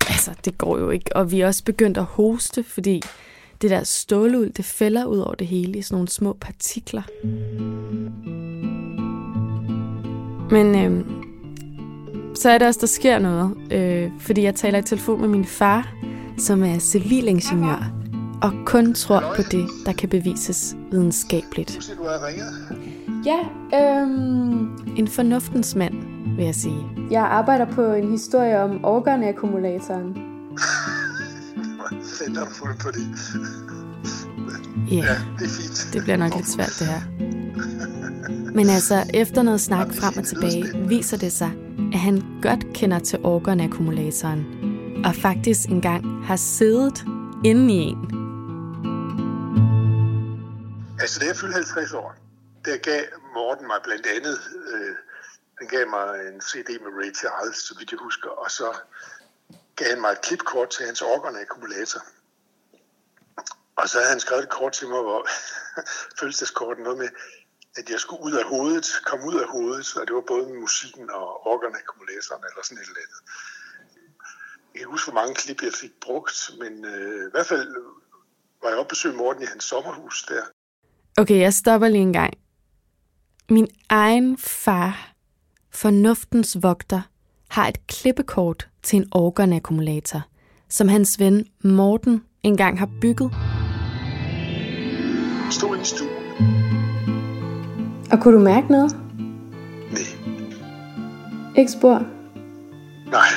Altså, 0.08 0.30
det 0.44 0.58
går 0.58 0.78
jo 0.78 0.90
ikke. 0.90 1.16
Og 1.16 1.30
vi 1.32 1.40
er 1.40 1.46
også 1.46 1.64
begyndt 1.64 1.98
at 1.98 2.04
hoste, 2.04 2.62
fordi 2.62 3.02
det 3.62 3.70
der 3.70 3.84
stålud, 3.84 4.48
det 4.48 4.64
fælder 4.64 5.04
ud 5.04 5.18
over 5.18 5.34
det 5.34 5.46
hele 5.46 5.78
i 5.78 5.82
sådan 5.82 5.94
nogle 5.94 6.08
små 6.08 6.36
partikler. 6.40 7.02
Men 10.50 10.74
øh, 10.74 11.22
så 12.34 12.50
er 12.50 12.58
det 12.58 12.68
også, 12.68 12.80
der 12.80 12.86
sker 12.86 13.18
noget. 13.18 13.50
Øh, 13.72 14.10
fordi 14.20 14.42
jeg 14.42 14.54
taler 14.54 14.78
i 14.78 14.82
telefon 14.82 15.20
med 15.20 15.28
min 15.28 15.44
far, 15.44 15.88
som 16.38 16.62
er 16.64 16.78
civilingeniør, 16.78 17.92
og 18.42 18.52
kun 18.66 18.94
tror 18.94 19.20
på 19.36 19.42
det, 19.50 19.66
der 19.86 19.92
kan 19.92 20.08
bevises 20.08 20.76
videnskabeligt. 20.90 21.92
Du 21.98 22.02
har 22.04 22.26
ringet. 22.26 22.46
Ja, 23.26 23.38
øhm, 24.02 24.68
En 24.96 25.08
fornuftens 25.08 25.74
mand, 25.74 25.94
vil 26.36 26.44
jeg 26.44 26.54
sige. 26.54 26.86
jeg 27.10 27.22
arbejder 27.22 27.64
på 27.64 27.84
en 27.92 28.10
historie 28.10 28.62
om 28.62 28.84
du 28.84 29.24
fundet 32.58 32.78
på 32.78 32.88
det. 32.90 33.06
Ja, 34.90 34.96
Ja, 34.96 35.02
det 35.38 35.44
er 35.44 35.48
fint. 35.48 35.90
det 35.92 36.02
bliver 36.02 36.16
nok 36.16 36.34
lidt 36.36 36.48
svært, 36.48 36.76
det 36.78 36.86
her. 36.86 37.00
Men 38.54 38.68
altså, 38.68 39.10
efter 39.14 39.42
noget 39.42 39.60
snak 39.60 39.86
frem 39.94 40.14
og 40.16 40.24
tilbage, 40.24 40.88
viser 40.88 41.16
det 41.16 41.32
sig, 41.32 41.52
at 41.92 41.98
han 41.98 42.40
godt 42.42 42.74
kender 42.74 42.98
til 42.98 43.18
organakkumulatoren, 43.24 44.42
og 45.04 45.14
faktisk 45.14 45.68
engang 45.68 46.26
har 46.26 46.36
siddet 46.36 47.04
inde 47.44 47.74
i 47.74 47.76
en. 47.76 47.98
Altså, 51.00 51.20
da 51.20 51.26
jeg 51.26 51.36
fyldte 51.36 51.54
50 51.54 51.92
år, 51.92 52.14
der 52.64 52.76
gav 52.76 53.02
Morten 53.34 53.66
mig 53.66 53.80
blandt 53.84 54.06
andet 54.06 54.38
øh, 54.74 54.94
Han 55.58 55.68
gav 55.68 55.88
mig 55.90 56.06
en 56.28 56.40
CD 56.40 56.68
med 56.84 56.90
Ray 56.98 57.14
Charles, 57.14 57.56
så 57.56 57.74
vidt 57.78 57.90
jeg 57.90 57.98
husker, 58.02 58.30
og 58.30 58.50
så 58.50 58.68
gav 59.76 59.88
han 59.88 60.00
mig 60.00 60.10
et 60.10 60.20
klipkort 60.22 60.70
til 60.70 60.86
hans 60.86 61.02
organakkumulator. 61.02 62.00
Og 63.76 63.88
så 63.88 63.98
havde 63.98 64.10
han 64.10 64.20
skrevet 64.20 64.42
et 64.42 64.50
kort 64.50 64.72
til 64.72 64.88
mig, 64.88 65.02
hvor 65.02 65.26
fødselsdagskortet 66.18 66.84
noget 66.84 66.98
med, 66.98 67.08
at 67.78 67.90
jeg 67.90 68.00
skulle 68.00 68.22
ud 68.24 68.32
af 68.32 68.44
hovedet, 68.44 68.86
komme 69.04 69.26
ud 69.26 69.34
af 69.34 69.48
hovedet, 69.48 69.96
og 69.96 70.06
det 70.06 70.14
var 70.14 70.24
både 70.34 70.46
musikken 70.64 71.10
og 71.10 71.46
organakkumulatoren 71.52 72.44
eller 72.48 72.62
sådan 72.64 72.78
et 72.78 72.88
eller 72.88 73.02
andet. 73.06 73.20
Jeg 74.72 74.78
kan 74.78 74.80
ikke 74.80 74.90
huske, 74.96 75.10
hvor 75.10 75.20
mange 75.20 75.34
klip 75.34 75.62
jeg 75.62 75.72
fik 75.82 75.92
brugt, 76.00 76.50
men 76.60 76.84
øh, 76.84 77.28
i 77.28 77.30
hvert 77.30 77.46
fald 77.46 77.68
var 78.62 78.68
jeg 78.68 78.78
oppe 78.78 78.88
besøge 78.88 79.16
Morten 79.16 79.42
i 79.42 79.46
hans 79.46 79.64
sommerhus 79.64 80.24
der. 80.28 80.42
Okay, 81.16 81.38
jeg 81.40 81.54
stopper 81.54 81.88
lige 81.88 82.02
en 82.02 82.12
gang. 82.12 82.32
Min 83.50 83.68
egen 83.88 84.38
far, 84.38 85.12
fornuftens 85.70 86.56
vogter, 86.62 87.02
har 87.48 87.68
et 87.68 87.86
klippekort 87.86 88.68
til 88.82 88.96
en 88.96 89.08
organakkumulator, 89.12 90.22
som 90.68 90.88
hans 90.88 91.18
ven 91.18 91.48
Morten 91.64 92.24
engang 92.42 92.78
har 92.78 92.90
bygget. 93.00 93.30
Stod 95.50 95.78
i 95.80 95.84
stuen. 95.84 96.81
Og 98.12 98.20
kunne 98.20 98.38
du 98.38 98.42
mærke 98.42 98.72
noget? 98.72 98.96
Nej. 99.92 100.02
Ikke 101.56 101.72
spor? 101.72 102.02
Nej. 103.10 103.28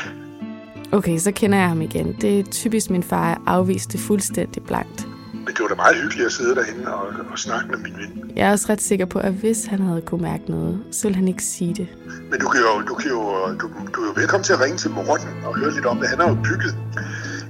Okay, 0.92 1.18
så 1.18 1.32
kender 1.32 1.58
jeg 1.58 1.68
ham 1.68 1.82
igen. 1.82 2.16
Det 2.22 2.40
er 2.40 2.44
typisk 2.44 2.90
min 2.90 3.04
far 3.04 3.42
afviste 3.46 3.98
fuldstændig 3.98 4.64
blankt. 4.64 5.08
Men 5.34 5.48
det 5.48 5.60
var 5.60 5.68
da 5.68 5.76
meget 5.76 5.96
hyggeligt 5.96 6.26
at 6.26 6.32
sidde 6.32 6.56
derinde 6.56 6.94
og, 6.94 7.08
og 7.32 7.40
snakke 7.40 7.68
med 7.68 7.78
min 7.78 7.94
ven. 7.94 8.32
Jeg 8.36 8.48
er 8.48 8.52
også 8.52 8.66
ret 8.70 8.82
sikker 8.82 9.06
på, 9.06 9.20
at 9.20 9.34
hvis 9.34 9.66
han 9.66 9.80
havde 9.80 10.02
kunne 10.02 10.22
mærke 10.22 10.44
noget, 10.52 10.84
så 10.92 11.08
ville 11.08 11.16
han 11.16 11.28
ikke 11.28 11.44
sige 11.44 11.74
det. 11.74 11.88
Men 12.32 12.40
du 12.40 12.48
kan 12.48 12.62
jo, 12.62 12.82
du 12.90 12.94
kan 12.94 13.10
jo, 13.10 13.22
du, 13.62 13.70
du 13.96 14.02
er 14.02 14.06
jo 14.06 14.14
velkommen 14.16 14.44
til 14.44 14.54
at 14.54 14.62
ringe 14.62 14.78
til 14.78 14.92
Morten 14.92 15.28
og 15.46 15.60
høre 15.60 15.74
lidt 15.74 15.86
om 15.86 15.98
det. 15.98 16.10
Han 16.10 16.20
har 16.20 16.28
jo 16.30 16.38
bygget. 16.44 16.76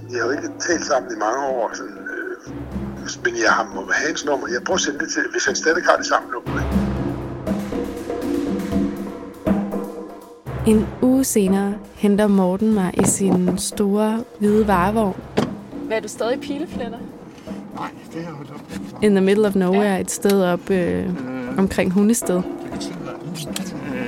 Vi 0.09 0.15
har 0.19 0.25
jo 0.25 0.31
ikke 0.31 0.49
talt 0.59 0.85
sammen 0.85 1.11
i 1.15 1.19
mange 1.19 1.41
år, 1.45 1.71
sådan, 1.73 1.97
øh, 2.15 3.23
men 3.23 3.33
jeg 3.43 3.51
har 3.51 3.63
må 3.75 3.81
have 3.81 4.07
hans 4.07 4.25
nummer. 4.25 4.47
Jeg 4.47 4.61
prøver 4.65 4.77
at 4.77 4.81
sende 4.81 4.99
det 4.99 5.09
til, 5.13 5.23
hvis 5.31 5.45
han 5.45 5.55
stadig 5.55 5.83
har 5.83 5.95
det 5.95 6.05
samme 6.05 6.27
nummer. 6.31 6.85
En 10.67 10.88
uge 11.01 11.23
senere 11.23 11.73
henter 11.95 12.28
Morten 12.28 12.73
mig 12.73 12.93
i 12.93 13.04
sin 13.06 13.58
store 13.58 14.23
hvide 14.39 14.67
varevogn 14.67 15.15
Hvad 15.88 15.97
er 15.97 16.01
du 16.01 16.08
stadig 16.08 16.39
pilefletter? 16.39 16.97
Nej, 17.75 17.89
det 18.13 18.21
er 18.21 18.30
jo 18.30 18.36
in 19.01 19.15
the 19.15 19.21
middle 19.21 19.47
of 19.47 19.56
nowhere, 19.56 20.01
et 20.01 20.12
sted 20.12 20.43
op 20.43 20.69
øh, 20.69 21.10
omkring 21.58 21.91
Hundested. 21.91 22.41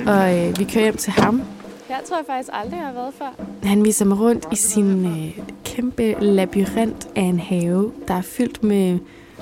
Og 0.08 0.38
øh, 0.38 0.60
vi 0.60 0.64
kører 0.64 0.84
hjem 0.84 0.98
til 0.98 1.12
ham. 1.12 1.42
Her 1.88 1.96
tror 2.06 2.18
jeg 2.18 2.26
faktisk 2.28 2.50
aldrig, 2.54 2.78
jeg 2.78 2.86
har 2.86 2.94
været 2.94 3.14
før. 3.14 3.44
Han 3.64 3.84
viser 3.84 4.06
mig 4.06 4.20
rundt 4.20 4.48
i 4.52 4.56
sin 4.56 5.06
øh, 5.06 5.40
kæmpe 5.66 6.16
labyrint 6.20 7.08
af 7.16 7.22
en 7.22 7.40
have, 7.40 7.92
der 8.08 8.14
er 8.14 8.22
fyldt 8.22 8.64
med 8.64 9.00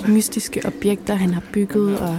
mystiske 0.07 0.61
objekter, 0.65 1.13
han 1.13 1.33
har 1.33 1.43
bygget, 1.53 1.99
og 1.99 2.17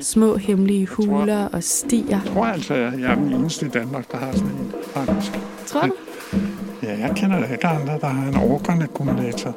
små 0.00 0.36
hemmelige 0.36 0.86
huler 0.86 1.48
og 1.48 1.62
stier. 1.62 2.20
Jeg 2.24 2.32
tror 2.34 2.44
altså, 2.44 2.74
jeg 2.74 3.10
er 3.10 3.14
den 3.14 3.32
eneste 3.32 3.66
i 3.66 3.68
Danmark, 3.68 4.12
der 4.12 4.18
har 4.18 4.32
sådan 4.32 4.48
en, 4.48 4.72
faktisk. 4.94 5.32
Tror 5.66 5.80
du? 5.80 5.92
Ja, 6.82 6.98
jeg 6.98 7.12
kender 7.16 7.40
da 7.40 7.52
ikke 7.52 7.66
andre, 7.66 7.98
der 7.98 8.06
har 8.06 8.28
en 8.28 8.50
organakkumulator. 8.50 9.56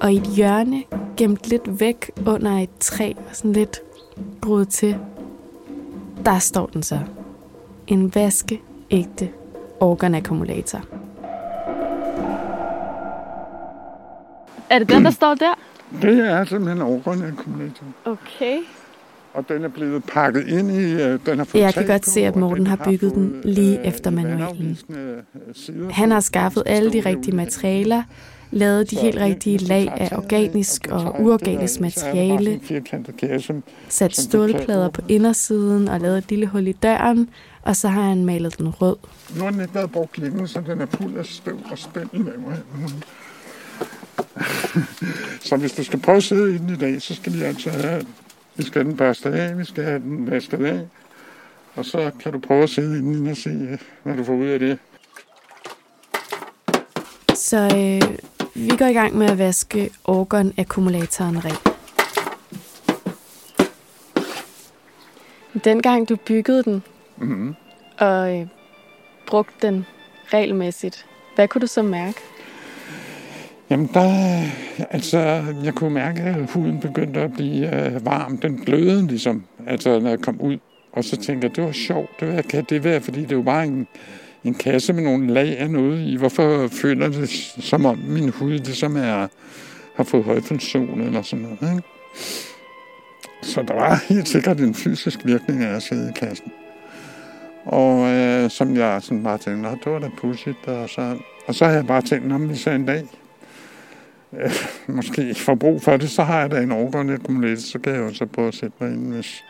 Og 0.00 0.12
i 0.12 0.16
et 0.16 0.22
hjørne, 0.22 0.82
gemt 1.16 1.48
lidt 1.48 1.80
væk 1.80 2.10
under 2.26 2.58
et 2.58 2.70
træ, 2.80 3.12
og 3.16 3.36
sådan 3.36 3.52
lidt 3.52 3.80
groet 4.40 4.68
til, 4.68 4.96
der 6.24 6.38
står 6.38 6.66
den 6.66 6.82
så. 6.82 6.98
En 7.86 8.14
vaskeægte 8.14 9.28
organakkumulator. 9.80 10.80
Er 14.70 14.78
det 14.78 14.88
den, 14.88 15.04
der 15.04 15.10
står 15.10 15.34
der? 15.34 15.58
Det 16.02 16.18
er 16.18 16.44
simpelthen 16.44 16.78
en 16.78 16.82
organakkumulator. 16.82 17.84
Okay. 18.04 18.58
Og 19.34 19.48
den 19.48 19.64
er 19.64 19.68
blevet 19.68 20.04
pakket 20.04 20.48
ind 20.48 20.70
i... 20.70 20.92
øh, 20.92 21.18
Den 21.26 21.38
har 21.38 21.44
fået 21.44 21.62
Jeg 21.62 21.74
kan 21.74 21.86
godt 21.86 22.06
se, 22.06 22.20
at 22.20 22.36
Morten 22.36 22.66
har 22.66 22.76
bygget 22.76 23.14
den 23.14 23.40
lige 23.44 23.80
øh, 23.80 23.86
efter 23.86 24.10
manualen. 24.10 24.78
øh, 24.90 25.90
Han 25.90 26.10
har 26.10 26.20
skaffet 26.20 26.62
alle 26.66 26.92
de 26.92 27.00
rigtige 27.00 27.36
materialer, 27.36 28.02
lavet 28.50 28.90
de 28.90 28.96
helt 28.96 29.16
rigtige 29.18 29.58
lag 29.58 29.92
af 29.96 30.16
organisk 30.16 30.86
og 30.90 31.16
uorganisk 31.20 31.80
materiale, 31.80 32.60
sat 33.88 34.16
stålplader 34.16 34.88
på 34.88 35.00
indersiden 35.08 35.88
og 35.88 36.00
lavet 36.00 36.18
et 36.18 36.30
lille 36.30 36.46
hul 36.46 36.66
i 36.66 36.72
døren, 36.72 37.28
og 37.62 37.76
så 37.76 37.88
har 37.88 38.02
han 38.02 38.24
malet 38.24 38.58
den 38.58 38.68
rød. 38.68 38.96
Nu 39.36 39.44
har 39.44 39.50
den 39.50 39.60
ikke 39.60 39.74
været 39.74 39.90
brugt 39.92 40.18
længe, 40.18 40.48
så 40.48 40.60
den 40.66 40.80
er 40.80 40.86
fuld 40.86 41.16
af 41.16 41.26
støv 41.26 41.58
og 41.70 41.78
spænd 41.78 42.08
i 42.12 42.18
maven. 42.18 42.44
så 45.48 45.56
hvis 45.56 45.72
du 45.72 45.84
skal 45.84 46.00
prøve 46.00 46.16
at 46.16 46.22
sidde 46.22 46.54
i 46.54 46.58
den 46.58 46.70
i 46.70 46.76
dag, 46.76 47.02
så 47.02 47.14
skal 47.14 47.32
vi 47.32 47.42
altså 47.42 47.70
have, 47.70 48.06
vi 48.56 48.62
skal 48.62 48.82
have 48.82 48.90
den 48.90 48.96
børstet 48.96 49.32
af, 49.32 49.58
vi 49.58 49.64
skal 49.64 49.84
have 49.84 49.98
den 49.98 50.30
vasket 50.30 50.64
af, 50.64 50.80
og 51.74 51.84
så 51.84 52.10
kan 52.20 52.32
du 52.32 52.38
prøve 52.38 52.62
at 52.62 52.70
sidde 52.70 52.98
i 52.98 53.00
den 53.00 53.26
og 53.26 53.36
se, 53.36 53.50
øh, 53.50 53.78
hvad 54.02 54.16
du 54.16 54.24
får 54.24 54.34
ud 54.34 54.46
af 54.46 54.58
det. 54.58 54.78
Så 57.34 57.56
øh, 57.56 58.18
vi 58.54 58.76
går 58.78 58.86
i 58.86 58.92
gang 58.92 59.16
med 59.16 59.30
at 59.30 59.38
vaske 59.38 59.90
organakkumulatoren 60.04 61.44
ren. 61.44 61.56
Dengang 65.64 66.08
du 66.08 66.16
byggede 66.16 66.62
den 66.62 66.82
Mm-hmm. 67.20 67.54
og 67.98 68.38
øh, 68.38 68.46
brugte 69.26 69.66
den 69.66 69.86
regelmæssigt, 70.32 71.06
hvad 71.34 71.48
kunne 71.48 71.60
du 71.60 71.66
så 71.66 71.82
mærke? 71.82 72.20
Jamen, 73.70 73.90
der, 73.94 74.42
altså, 74.90 75.18
jeg 75.64 75.74
kunne 75.74 75.94
mærke, 75.94 76.22
at 76.22 76.50
huden 76.50 76.80
begyndte 76.80 77.20
at 77.20 77.32
blive 77.32 77.86
øh, 77.86 78.06
varm. 78.06 78.38
Den 78.38 78.56
glødede 78.56 79.06
ligesom, 79.06 79.44
altså, 79.66 80.00
når 80.00 80.10
jeg 80.10 80.20
kom 80.20 80.40
ud. 80.40 80.58
Og 80.92 81.04
så 81.04 81.16
tænkte 81.16 81.46
jeg, 81.48 81.56
det 81.56 81.64
var 81.64 81.72
sjovt. 81.72 82.20
Det 82.20 82.36
var, 82.36 82.42
kan 82.42 82.64
det 82.64 82.84
være, 82.84 83.00
fordi 83.00 83.24
det 83.24 83.36
var 83.36 83.42
bare 83.42 83.66
en, 83.66 83.86
en 84.44 84.54
kasse 84.54 84.92
med 84.92 85.02
nogle 85.02 85.34
lag 85.34 85.58
af 85.58 85.70
noget 85.70 86.00
i. 86.08 86.16
Hvorfor 86.16 86.68
føler 86.68 87.08
det 87.08 87.30
som 87.58 87.84
om 87.84 87.98
min 87.98 88.28
hud 88.28 88.52
ligesom 88.52 88.96
er, 88.96 89.26
har 89.96 90.04
fået 90.04 90.24
højfunktion 90.24 91.00
eller 91.00 91.22
sådan 91.22 91.44
noget, 91.44 91.74
ikke? 91.74 91.88
Så 93.42 93.62
der 93.62 93.74
var 93.74 94.04
helt 94.08 94.28
sikkert 94.28 94.60
en 94.60 94.74
fysisk 94.74 95.20
virkning 95.24 95.64
af 95.64 95.74
at 95.74 95.82
sidde 95.82 96.10
i 96.10 96.18
kassen. 96.18 96.52
Og 97.64 98.08
øh, 98.08 98.50
som 98.50 98.76
jeg 98.76 99.02
sådan 99.02 99.22
bare 99.22 99.38
tænkte, 99.38 99.70
det 99.84 99.92
var 99.92 99.98
da 99.98 100.10
pudsigt. 100.18 100.66
Og 100.66 100.88
så, 100.88 101.16
og 101.46 101.54
så 101.54 101.64
havde 101.64 101.76
jeg 101.76 101.86
bare 101.86 102.02
tænkt, 102.02 102.32
om 102.32 102.48
vi 102.48 102.56
så 102.56 102.70
en 102.70 102.86
dag 102.86 103.02
øh, 104.32 104.52
måske 104.96 105.34
får 105.34 105.54
brug 105.54 105.82
for 105.82 105.96
det, 105.96 106.10
så 106.10 106.22
har 106.22 106.40
jeg 106.40 106.50
da 106.50 106.60
en 106.60 106.72
organakkumulator, 106.72 107.60
så 107.60 107.78
kan 107.78 107.92
jeg 107.92 108.00
jo 108.00 108.14
så 108.14 108.26
prøve 108.26 108.48
at 108.48 108.54
sætte 108.54 108.76
mig 108.80 108.92
ind, 108.92 109.12
hvis, 109.14 109.44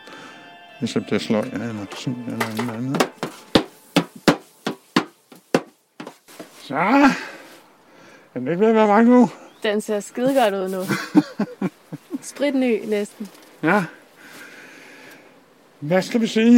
hvis 0.79 0.95
jeg 0.95 1.03
bliver 1.05 1.19
sløj 1.19 1.41
eller 1.53 1.85
sådan 1.95 2.23
eller 2.27 2.65
noget 2.65 2.77
andet. 2.77 3.09
Så 6.63 6.75
er 6.75 8.39
den 8.39 8.47
ikke 8.47 8.59
ved 8.59 8.67
at 8.67 8.75
være 8.75 8.87
mange 8.87 9.09
nu? 9.11 9.29
Den 9.63 9.81
ser 9.81 9.99
skide 9.99 10.33
godt 10.43 10.53
ud 10.53 10.69
nu. 10.69 10.81
Spritny 12.21 12.85
næsten. 12.85 13.29
Ja. 13.63 13.83
Hvad 15.79 16.01
skal 16.01 16.21
vi 16.21 16.27
sige? 16.27 16.57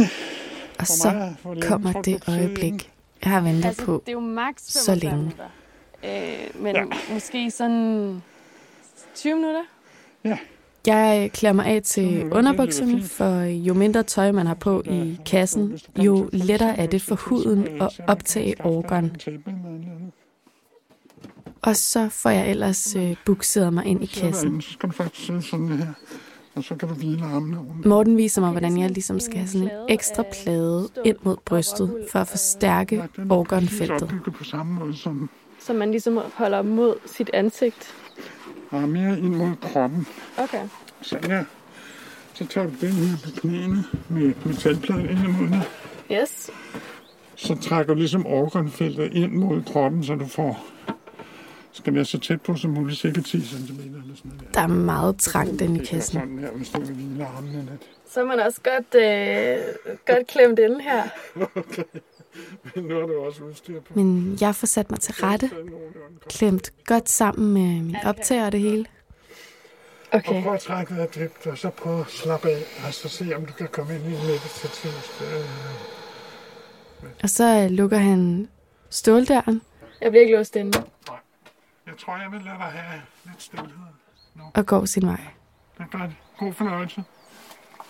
Og 0.78 0.86
For 0.86 0.92
så 1.02 1.10
mig, 1.12 1.36
for 1.42 1.54
det 1.54 1.64
kommer 1.64 2.02
det 2.02 2.28
øjeblik, 2.28 2.90
jeg 3.24 3.32
har 3.32 3.40
ventet 3.40 3.64
Altså, 3.64 3.84
på 3.84 4.02
det 4.06 4.08
er 4.08 4.12
jo 4.12 4.20
max 4.20 4.54
så 4.58 4.86
45 4.86 4.96
længe. 5.10 5.16
minutter. 5.16 5.44
Øh, 6.04 6.62
men 6.62 6.76
ja. 6.76 6.84
måske 7.12 7.50
sådan 7.50 8.22
20 9.14 9.34
minutter? 9.34 9.62
Ja. 10.24 10.38
Jeg 10.86 11.30
klæder 11.32 11.52
mig 11.52 11.66
af 11.66 11.82
til 11.82 12.32
underbukserne, 12.32 13.02
for 13.02 13.40
jo 13.42 13.74
mindre 13.74 14.02
tøj 14.02 14.32
man 14.32 14.46
har 14.46 14.54
på 14.54 14.82
i 14.86 15.18
kassen, 15.26 15.78
jo 15.98 16.28
lettere 16.32 16.78
er 16.78 16.86
det 16.86 17.02
for 17.02 17.14
huden 17.14 17.82
at 17.82 18.00
optage 18.08 18.54
organ. 18.64 19.16
Og 21.62 21.76
så 21.76 22.08
får 22.08 22.30
jeg 22.30 22.50
ellers 22.50 22.96
øh, 22.96 23.16
bukseret 23.24 23.72
mig 23.72 23.86
ind 23.86 24.02
i 24.02 24.06
kassen. 24.06 24.62
Så 24.62 24.72
skal 24.72 24.88
du 24.88 24.94
faktisk 24.94 25.26
sidde 25.26 25.42
sådan 25.42 25.68
her, 25.68 25.86
og 26.54 26.64
så 26.64 26.74
kan 26.74 26.88
du 26.88 26.94
hvile 26.94 27.24
armene. 27.24 27.58
Morten 27.84 28.16
viser 28.16 28.40
mig, 28.40 28.50
hvordan 28.50 28.78
jeg 28.78 28.90
ligesom 28.90 29.20
skal 29.20 29.36
have 29.36 29.48
sådan 29.48 29.68
en 29.68 29.72
ekstra 29.88 30.24
plade 30.32 30.88
ind 31.04 31.16
mod 31.22 31.36
brystet, 31.44 32.06
for 32.12 32.18
at 32.18 32.28
forstærke 32.28 33.08
organfeltet. 33.30 34.02
opbygget 34.02 34.34
på 34.34 34.44
samme 34.44 34.72
måde 34.72 34.96
som 34.96 35.30
Så 35.66 35.72
man 35.72 35.90
ligesom 35.90 36.18
holder 36.34 36.62
mod 36.62 36.94
sit 37.06 37.30
ansigt. 37.32 37.94
og 38.70 38.88
mere 38.88 39.18
ind 39.18 39.34
mod 39.34 39.56
kroppen. 39.62 40.06
Okay. 40.38 40.68
Sådan 41.02 41.30
her. 41.30 41.44
Så 42.34 42.46
tager 42.46 42.66
du 42.66 42.72
den 42.80 42.92
her 42.92 43.16
på 43.24 43.40
knæene 43.40 43.84
med 44.08 44.32
metalpladen 44.44 45.10
ind 45.10 45.18
imod 45.24 45.48
dig. 45.48 45.62
Yes. 46.12 46.50
Så 47.36 47.54
trækker 47.54 47.94
du 47.94 47.98
ligesom 47.98 48.26
organfeltet 48.26 49.12
ind 49.12 49.32
mod 49.32 49.62
kroppen, 49.62 50.04
så 50.04 50.14
du 50.14 50.26
får 50.26 50.66
skal 51.74 51.94
være 51.94 52.04
så 52.04 52.18
tæt 52.18 52.42
på 52.42 52.56
som 52.56 52.70
muligt, 52.70 52.98
cirka 53.00 53.20
10 53.20 53.40
cm 53.40 53.80
eller 53.80 54.00
sådan 54.16 54.30
noget. 54.30 54.54
Der 54.54 54.60
er 54.60 54.66
meget 54.66 55.18
trangt 55.18 55.60
inde 55.60 55.76
i 55.76 55.80
er 55.82 55.86
kassen. 55.86 56.20
sådan 56.20 56.38
her, 56.38 56.50
hvis 56.50 56.68
du 56.68 56.80
vil 56.80 57.22
armene 57.36 57.68
lidt. 57.70 57.82
Så 58.10 58.20
er 58.20 58.24
man 58.24 58.40
også 58.40 58.60
godt, 58.64 58.94
øh, 58.94 59.64
godt 60.06 60.26
klemt 60.26 60.58
inde 60.58 60.82
her. 60.82 61.02
Okay. 61.56 61.84
Men 62.74 62.84
nu 62.84 62.94
har 62.94 63.06
du 63.06 63.20
også 63.20 63.44
udstyr 63.44 63.80
på. 63.80 63.92
Men 63.94 64.38
jeg 64.40 64.54
får 64.54 64.66
sat 64.66 64.90
mig 64.90 65.00
til 65.00 65.14
rette, 65.14 65.50
klemt 66.28 66.72
godt 66.86 67.08
sammen 67.10 67.54
med 67.54 67.82
min 67.82 67.96
optager 68.04 68.46
og 68.46 68.52
det 68.52 68.60
hele. 68.60 68.86
Okay. 70.12 70.36
Og 70.36 70.42
prøv 70.42 70.54
at 70.54 70.60
trække 70.60 70.94
vejret 70.94 71.14
dybt, 71.14 71.46
og 71.46 71.58
så 71.58 71.70
prøv 71.70 72.00
at 72.00 72.06
slappe 72.08 72.48
af, 72.48 72.62
og 72.86 72.94
så 72.94 73.08
se, 73.08 73.36
om 73.36 73.46
du 73.46 73.52
kan 73.52 73.68
komme 73.72 73.94
ind 73.94 74.02
i 74.04 74.06
en 74.06 74.12
meditativ 74.26 74.90
sted. 75.02 75.44
Og 77.22 77.30
så 77.30 77.68
lukker 77.70 77.98
han 77.98 78.48
ståldøren 78.90 79.62
Jeg 80.00 80.10
bliver 80.10 80.22
ikke 80.22 80.36
låst 80.36 80.56
inde. 80.56 80.82
Jeg 81.94 82.00
tror, 82.00 82.16
jeg 82.16 82.32
vil 82.32 82.42
lade 82.42 82.56
dig 82.56 82.64
have 82.64 83.02
lidt 83.24 83.42
stillhed. 83.42 83.70
og 84.54 84.66
går 84.66 84.84
sin 84.84 85.06
vej. 85.06 85.20
Det 85.78 85.86
er 85.92 85.98
godt. 85.98 86.10
God 86.38 86.52
fornøjelse. 86.52 87.04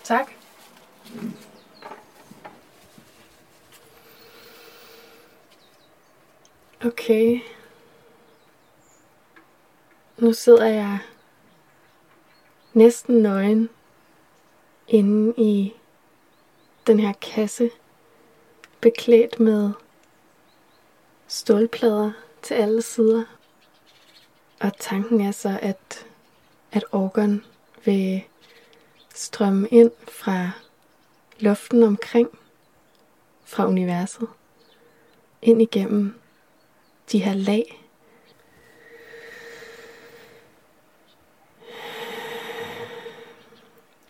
Tak. 0.03 0.27
Okay. 6.85 7.40
Nu 10.19 10.33
sidder 10.33 10.67
jeg 10.67 10.99
næsten 12.73 13.23
nøgen 13.23 13.69
inde 14.88 15.35
i 15.37 15.75
den 16.87 17.01
her 17.01 17.12
kasse, 17.12 17.71
beklædt 18.81 19.40
med 19.40 19.73
stålplader 21.27 22.12
til 22.43 22.55
alle 22.55 22.83
sider. 22.83 23.25
Og 24.61 24.79
tanken 24.79 25.21
er 25.21 25.31
så, 25.31 25.59
at, 25.62 26.07
at 26.73 26.85
organ 26.93 27.45
vil 27.85 28.25
strømme 29.14 29.69
ind 29.69 29.90
fra 30.09 30.51
luften 31.38 31.83
omkring, 31.83 32.38
fra 33.45 33.67
universet, 33.67 34.29
ind 35.43 35.62
igennem 35.62 36.21
de 37.12 37.19
her 37.19 37.35
lag. 37.35 37.81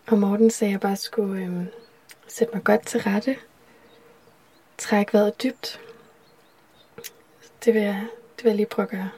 Og 0.07 0.17
Morten 0.17 0.49
sagde, 0.49 0.69
at 0.69 0.71
jeg 0.71 0.79
bare 0.79 0.95
skulle 0.95 1.43
øhm, 1.43 1.67
sætte 2.27 2.53
mig 2.53 2.63
godt 2.63 2.85
til 2.85 3.01
rette. 3.01 3.37
Træk 4.77 5.13
vejret 5.13 5.43
dybt. 5.43 5.81
Det 7.65 7.73
vil, 7.73 7.81
jeg, 7.81 8.07
det 8.37 8.43
vil 8.43 8.49
jeg 8.49 8.55
lige 8.55 8.65
prøve 8.65 8.83
at 8.83 8.89
gøre. 8.89 9.09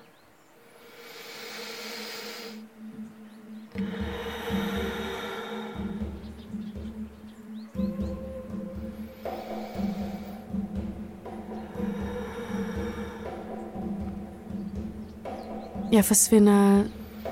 Jeg 15.91 16.05
forsvinder 16.05 16.83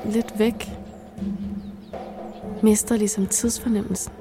lidt 0.06 0.39
væk. 0.39 0.72
Mister 2.63 2.98
ligesom 2.98 3.28
tidsfornemmelsen. 3.28 4.13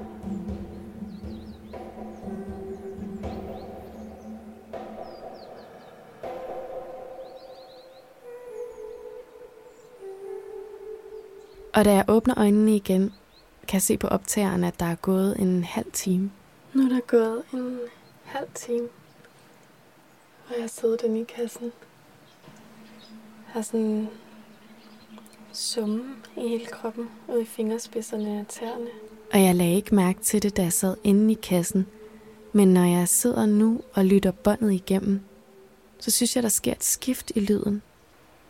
Og 11.73 11.85
da 11.85 11.93
jeg 11.93 12.05
åbner 12.07 12.39
øjnene 12.39 12.75
igen, 12.75 13.13
kan 13.67 13.73
jeg 13.73 13.81
se 13.81 13.97
på 13.97 14.07
optageren, 14.07 14.63
at 14.63 14.79
der 14.79 14.85
er 14.85 14.95
gået 14.95 15.39
en 15.39 15.63
halv 15.63 15.91
time. 15.93 16.31
Nu 16.73 16.85
er 16.85 16.89
der 16.89 16.99
gået 16.99 17.43
en 17.53 17.79
halv 18.23 18.47
time, 18.53 18.87
og 20.47 20.53
jeg 20.55 20.63
har 20.63 20.67
siddet 20.67 21.01
inde 21.01 21.21
i 21.21 21.23
kassen. 21.23 21.63
Jeg 21.63 23.53
har 23.53 23.61
sådan 23.61 24.09
summe 25.57 26.03
i 26.37 26.47
hele 26.47 26.65
kroppen, 26.65 27.09
ud 27.27 27.41
i 27.41 27.45
fingerspidserne 27.45 28.39
og 28.39 28.47
tæerne. 28.47 28.87
Og 29.33 29.43
jeg 29.43 29.55
lagde 29.55 29.75
ikke 29.75 29.95
mærke 29.95 30.19
til 30.19 30.43
det, 30.43 30.57
da 30.57 30.61
jeg 30.61 30.73
sad 30.73 30.95
inde 31.03 31.31
i 31.31 31.37
kassen. 31.43 31.87
Men 32.53 32.73
når 32.73 32.83
jeg 32.83 33.07
sidder 33.07 33.45
nu 33.45 33.81
og 33.93 34.05
lytter 34.05 34.31
båndet 34.31 34.71
igennem, 34.73 35.21
så 35.99 36.11
synes 36.11 36.35
jeg, 36.35 36.43
der 36.43 36.49
sker 36.49 36.71
et 36.71 36.83
skift 36.83 37.31
i 37.35 37.39
lyden. 37.39 37.81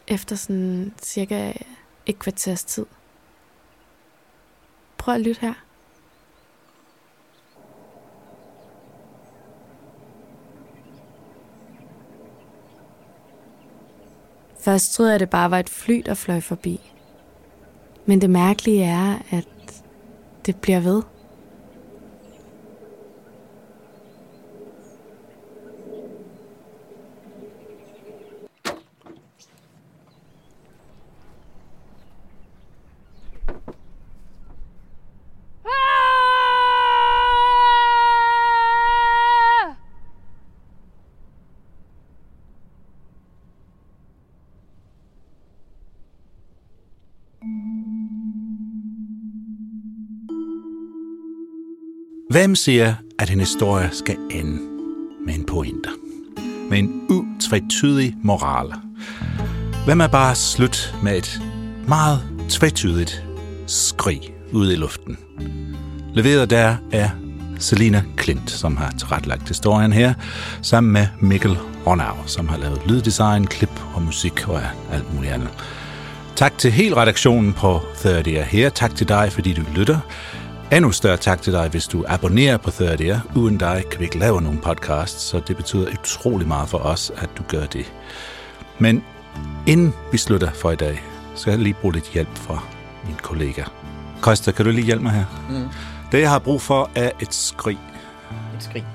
Efter 0.07 0.35
sådan 0.35 0.93
cirka 1.01 1.53
et 2.05 2.19
kvarters 2.19 2.63
tid. 2.63 2.85
Prøv 4.97 5.15
at 5.15 5.21
lytte 5.21 5.41
her. 5.41 5.53
Først 14.59 14.93
troede 14.93 15.11
jeg, 15.11 15.19
det 15.19 15.29
bare 15.29 15.51
var 15.51 15.59
et 15.59 15.69
fly, 15.69 16.01
der 16.05 16.13
fløj 16.13 16.39
forbi. 16.39 16.94
Men 18.05 18.21
det 18.21 18.29
mærkelige 18.29 18.83
er, 18.83 19.15
at 19.29 19.47
det 20.45 20.55
bliver 20.55 20.79
ved. 20.79 21.01
Hvem 52.35 52.55
siger, 52.55 52.93
at 53.19 53.29
en 53.29 53.39
historie 53.39 53.89
skal 53.91 54.17
ende 54.31 54.61
med 55.25 55.35
en 55.35 55.45
pointe? 55.45 55.89
Med 56.69 56.79
en 56.79 57.01
utvetydig 57.09 58.15
moral? 58.23 58.73
Hvem 59.85 60.01
er 60.01 60.07
bare 60.07 60.35
slut 60.35 60.95
med 61.03 61.17
et 61.17 61.41
meget 61.87 62.21
tvetydigt 62.49 63.25
skrig 63.67 64.33
ude 64.51 64.73
i 64.73 64.75
luften? 64.75 65.17
Leveret 66.13 66.49
der 66.49 66.75
er 66.91 67.09
Selina 67.59 68.03
Klint, 68.17 68.51
som 68.51 68.77
har 68.77 68.91
tilrettelagt 68.99 69.47
historien 69.47 69.93
her, 69.93 70.13
sammen 70.61 70.93
med 70.93 71.07
Mikkel 71.19 71.57
Ronau, 71.87 72.15
som 72.25 72.47
har 72.47 72.57
lavet 72.57 72.81
lyddesign, 72.87 73.47
klip 73.47 73.81
og 73.93 74.01
musik 74.01 74.47
og 74.47 74.61
alt 74.91 75.13
muligt 75.13 75.33
andet. 75.33 75.49
Tak 76.35 76.57
til 76.57 76.71
hele 76.71 76.95
redaktionen 76.95 77.53
på 77.53 77.81
30 77.95 78.43
her. 78.43 78.69
Tak 78.69 78.95
til 78.95 79.07
dig, 79.07 79.31
fordi 79.31 79.53
du 79.53 79.61
lytter. 79.75 79.99
Endnu 80.75 80.91
større 80.91 81.17
tak 81.17 81.41
til 81.41 81.53
dig, 81.53 81.69
hvis 81.69 81.87
du 81.87 82.05
abonnerer 82.07 82.57
på 82.57 82.71
30 82.71 83.21
Uden 83.35 83.57
dig 83.57 83.83
kan 83.91 83.99
vi 83.99 84.05
ikke 84.05 84.19
lave 84.19 84.41
nogen 84.41 84.59
podcast, 84.59 85.19
så 85.19 85.41
det 85.47 85.57
betyder 85.57 85.87
utrolig 85.99 86.47
meget 86.47 86.69
for 86.69 86.77
os, 86.77 87.11
at 87.17 87.29
du 87.37 87.43
gør 87.47 87.65
det. 87.65 87.93
Men 88.79 89.03
inden 89.67 89.93
vi 90.11 90.17
slutter 90.17 90.51
for 90.51 90.71
i 90.71 90.75
dag, 90.75 91.03
så 91.35 91.41
skal 91.41 91.51
jeg 91.51 91.59
lige 91.59 91.73
bruge 91.73 91.93
lidt 91.93 92.11
hjælp 92.13 92.35
fra 92.35 92.63
min 93.05 93.15
kollega. 93.15 93.63
Kosta, 94.21 94.51
kan 94.51 94.65
du 94.65 94.71
lige 94.71 94.85
hjælpe 94.85 95.03
mig 95.03 95.11
her? 95.11 95.25
Mm. 95.49 95.69
Det, 96.11 96.21
jeg 96.21 96.29
har 96.29 96.39
brug 96.39 96.61
for, 96.61 96.89
er 96.95 97.11
et 97.21 97.33
skrig. 97.33 97.77
Et 98.57 98.63
skrig. 98.63 98.85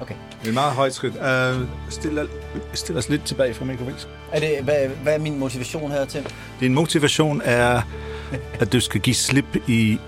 Okay. 0.00 0.14
Det 0.38 0.44
er 0.44 0.48
et 0.48 0.54
meget 0.54 0.72
højt 0.72 0.94
skrig. 0.94 1.10
Uh, 1.10 1.66
stil, 1.88 2.28
stil 2.74 2.96
os 2.96 3.08
lidt 3.08 3.24
tilbage 3.24 3.54
fra 3.54 3.64
mikrofonen. 3.64 3.98
Er 4.32 4.40
det, 4.40 4.58
hvad, 4.62 4.88
hvad 5.02 5.14
er 5.14 5.18
min 5.18 5.38
motivation 5.38 5.90
her 5.90 6.04
til? 6.04 6.26
Din 6.60 6.74
motivation 6.74 7.42
er, 7.44 7.82
at 8.60 8.72
du 8.72 8.80
skal 8.80 9.00
give 9.00 9.16
slip 9.16 9.56
i, 9.68 9.98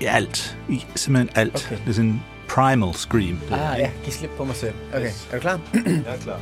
i 0.00 0.04
alt. 0.04 0.56
I 0.68 0.84
simpelthen 0.96 1.30
alt. 1.34 1.66
Okay. 1.66 1.76
Det 1.84 1.88
er 1.88 1.92
sådan 1.94 2.10
en 2.10 2.22
primal 2.48 2.94
scream. 2.94 3.40
Ah 3.52 3.78
ja, 3.78 3.90
giv 4.04 4.12
slip 4.12 4.30
på 4.36 4.44
mig 4.44 4.56
selv. 4.56 4.74
Okay, 4.94 5.06
Yes. 5.06 5.28
er 5.30 5.34
du 5.36 5.40
klar? 5.40 5.60
Jeg 5.74 6.02
er 6.06 6.16
klar. 6.16 6.40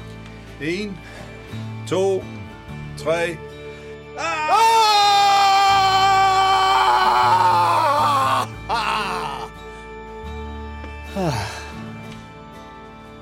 En, 0.63 0.97
to, 1.89 2.25
tre. 2.99 3.37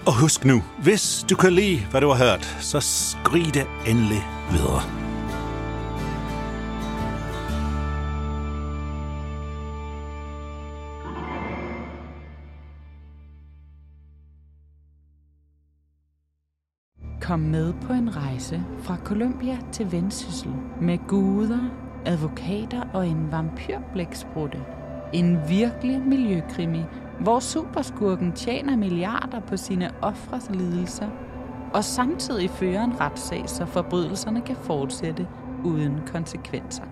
Og 0.07 0.14
husk 0.20 0.44
nu, 0.44 0.62
hvis 0.79 1.25
du 1.31 1.37
kan 1.37 1.53
lide, 1.53 1.79
hvad 1.90 2.01
du 2.01 2.09
har 2.09 2.25
hørt, 2.25 2.57
så 2.61 2.81
skrig 2.81 3.55
det 3.55 3.66
endelig 3.87 4.27
videre. 4.51 5.03
Kom 17.24 17.40
med 17.40 17.72
på 17.72 17.92
en 17.92 18.16
rejse 18.16 18.62
fra 18.78 18.96
Colombia 19.04 19.58
til 19.72 19.92
Vendsyssel 19.92 20.52
med 20.80 20.98
guder, 21.08 21.70
advokater 22.06 22.82
og 22.92 23.08
en 23.08 23.32
vampyrblæksprutte. 23.32 24.58
En 25.12 25.38
virkelig 25.48 26.00
miljøkrimi, 26.00 26.82
hvor 27.20 27.38
superskurken 27.40 28.32
tjener 28.32 28.76
milliarder 28.76 29.40
på 29.40 29.56
sine 29.56 29.90
ofres 30.02 30.50
lidelser, 30.50 31.08
og 31.74 31.84
samtidig 31.84 32.50
fører 32.50 32.84
en 32.84 33.00
retssag, 33.00 33.48
så 33.48 33.66
forbrydelserne 33.66 34.40
kan 34.40 34.56
fortsætte 34.56 35.28
uden 35.64 36.00
konsekvenser. 36.06 36.84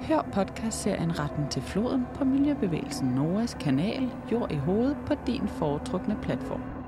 Hør 0.00 0.22
podcastserien 0.32 1.18
Retten 1.18 1.48
til 1.50 1.62
floden 1.62 2.06
på 2.14 2.24
Miljøbevægelsen 2.24 3.08
Noras 3.08 3.54
kanal 3.60 4.10
Jord 4.32 4.52
i 4.52 4.56
hovedet 4.56 4.96
på 5.06 5.14
din 5.26 5.48
foretrukne 5.48 6.16
platform. 6.22 6.79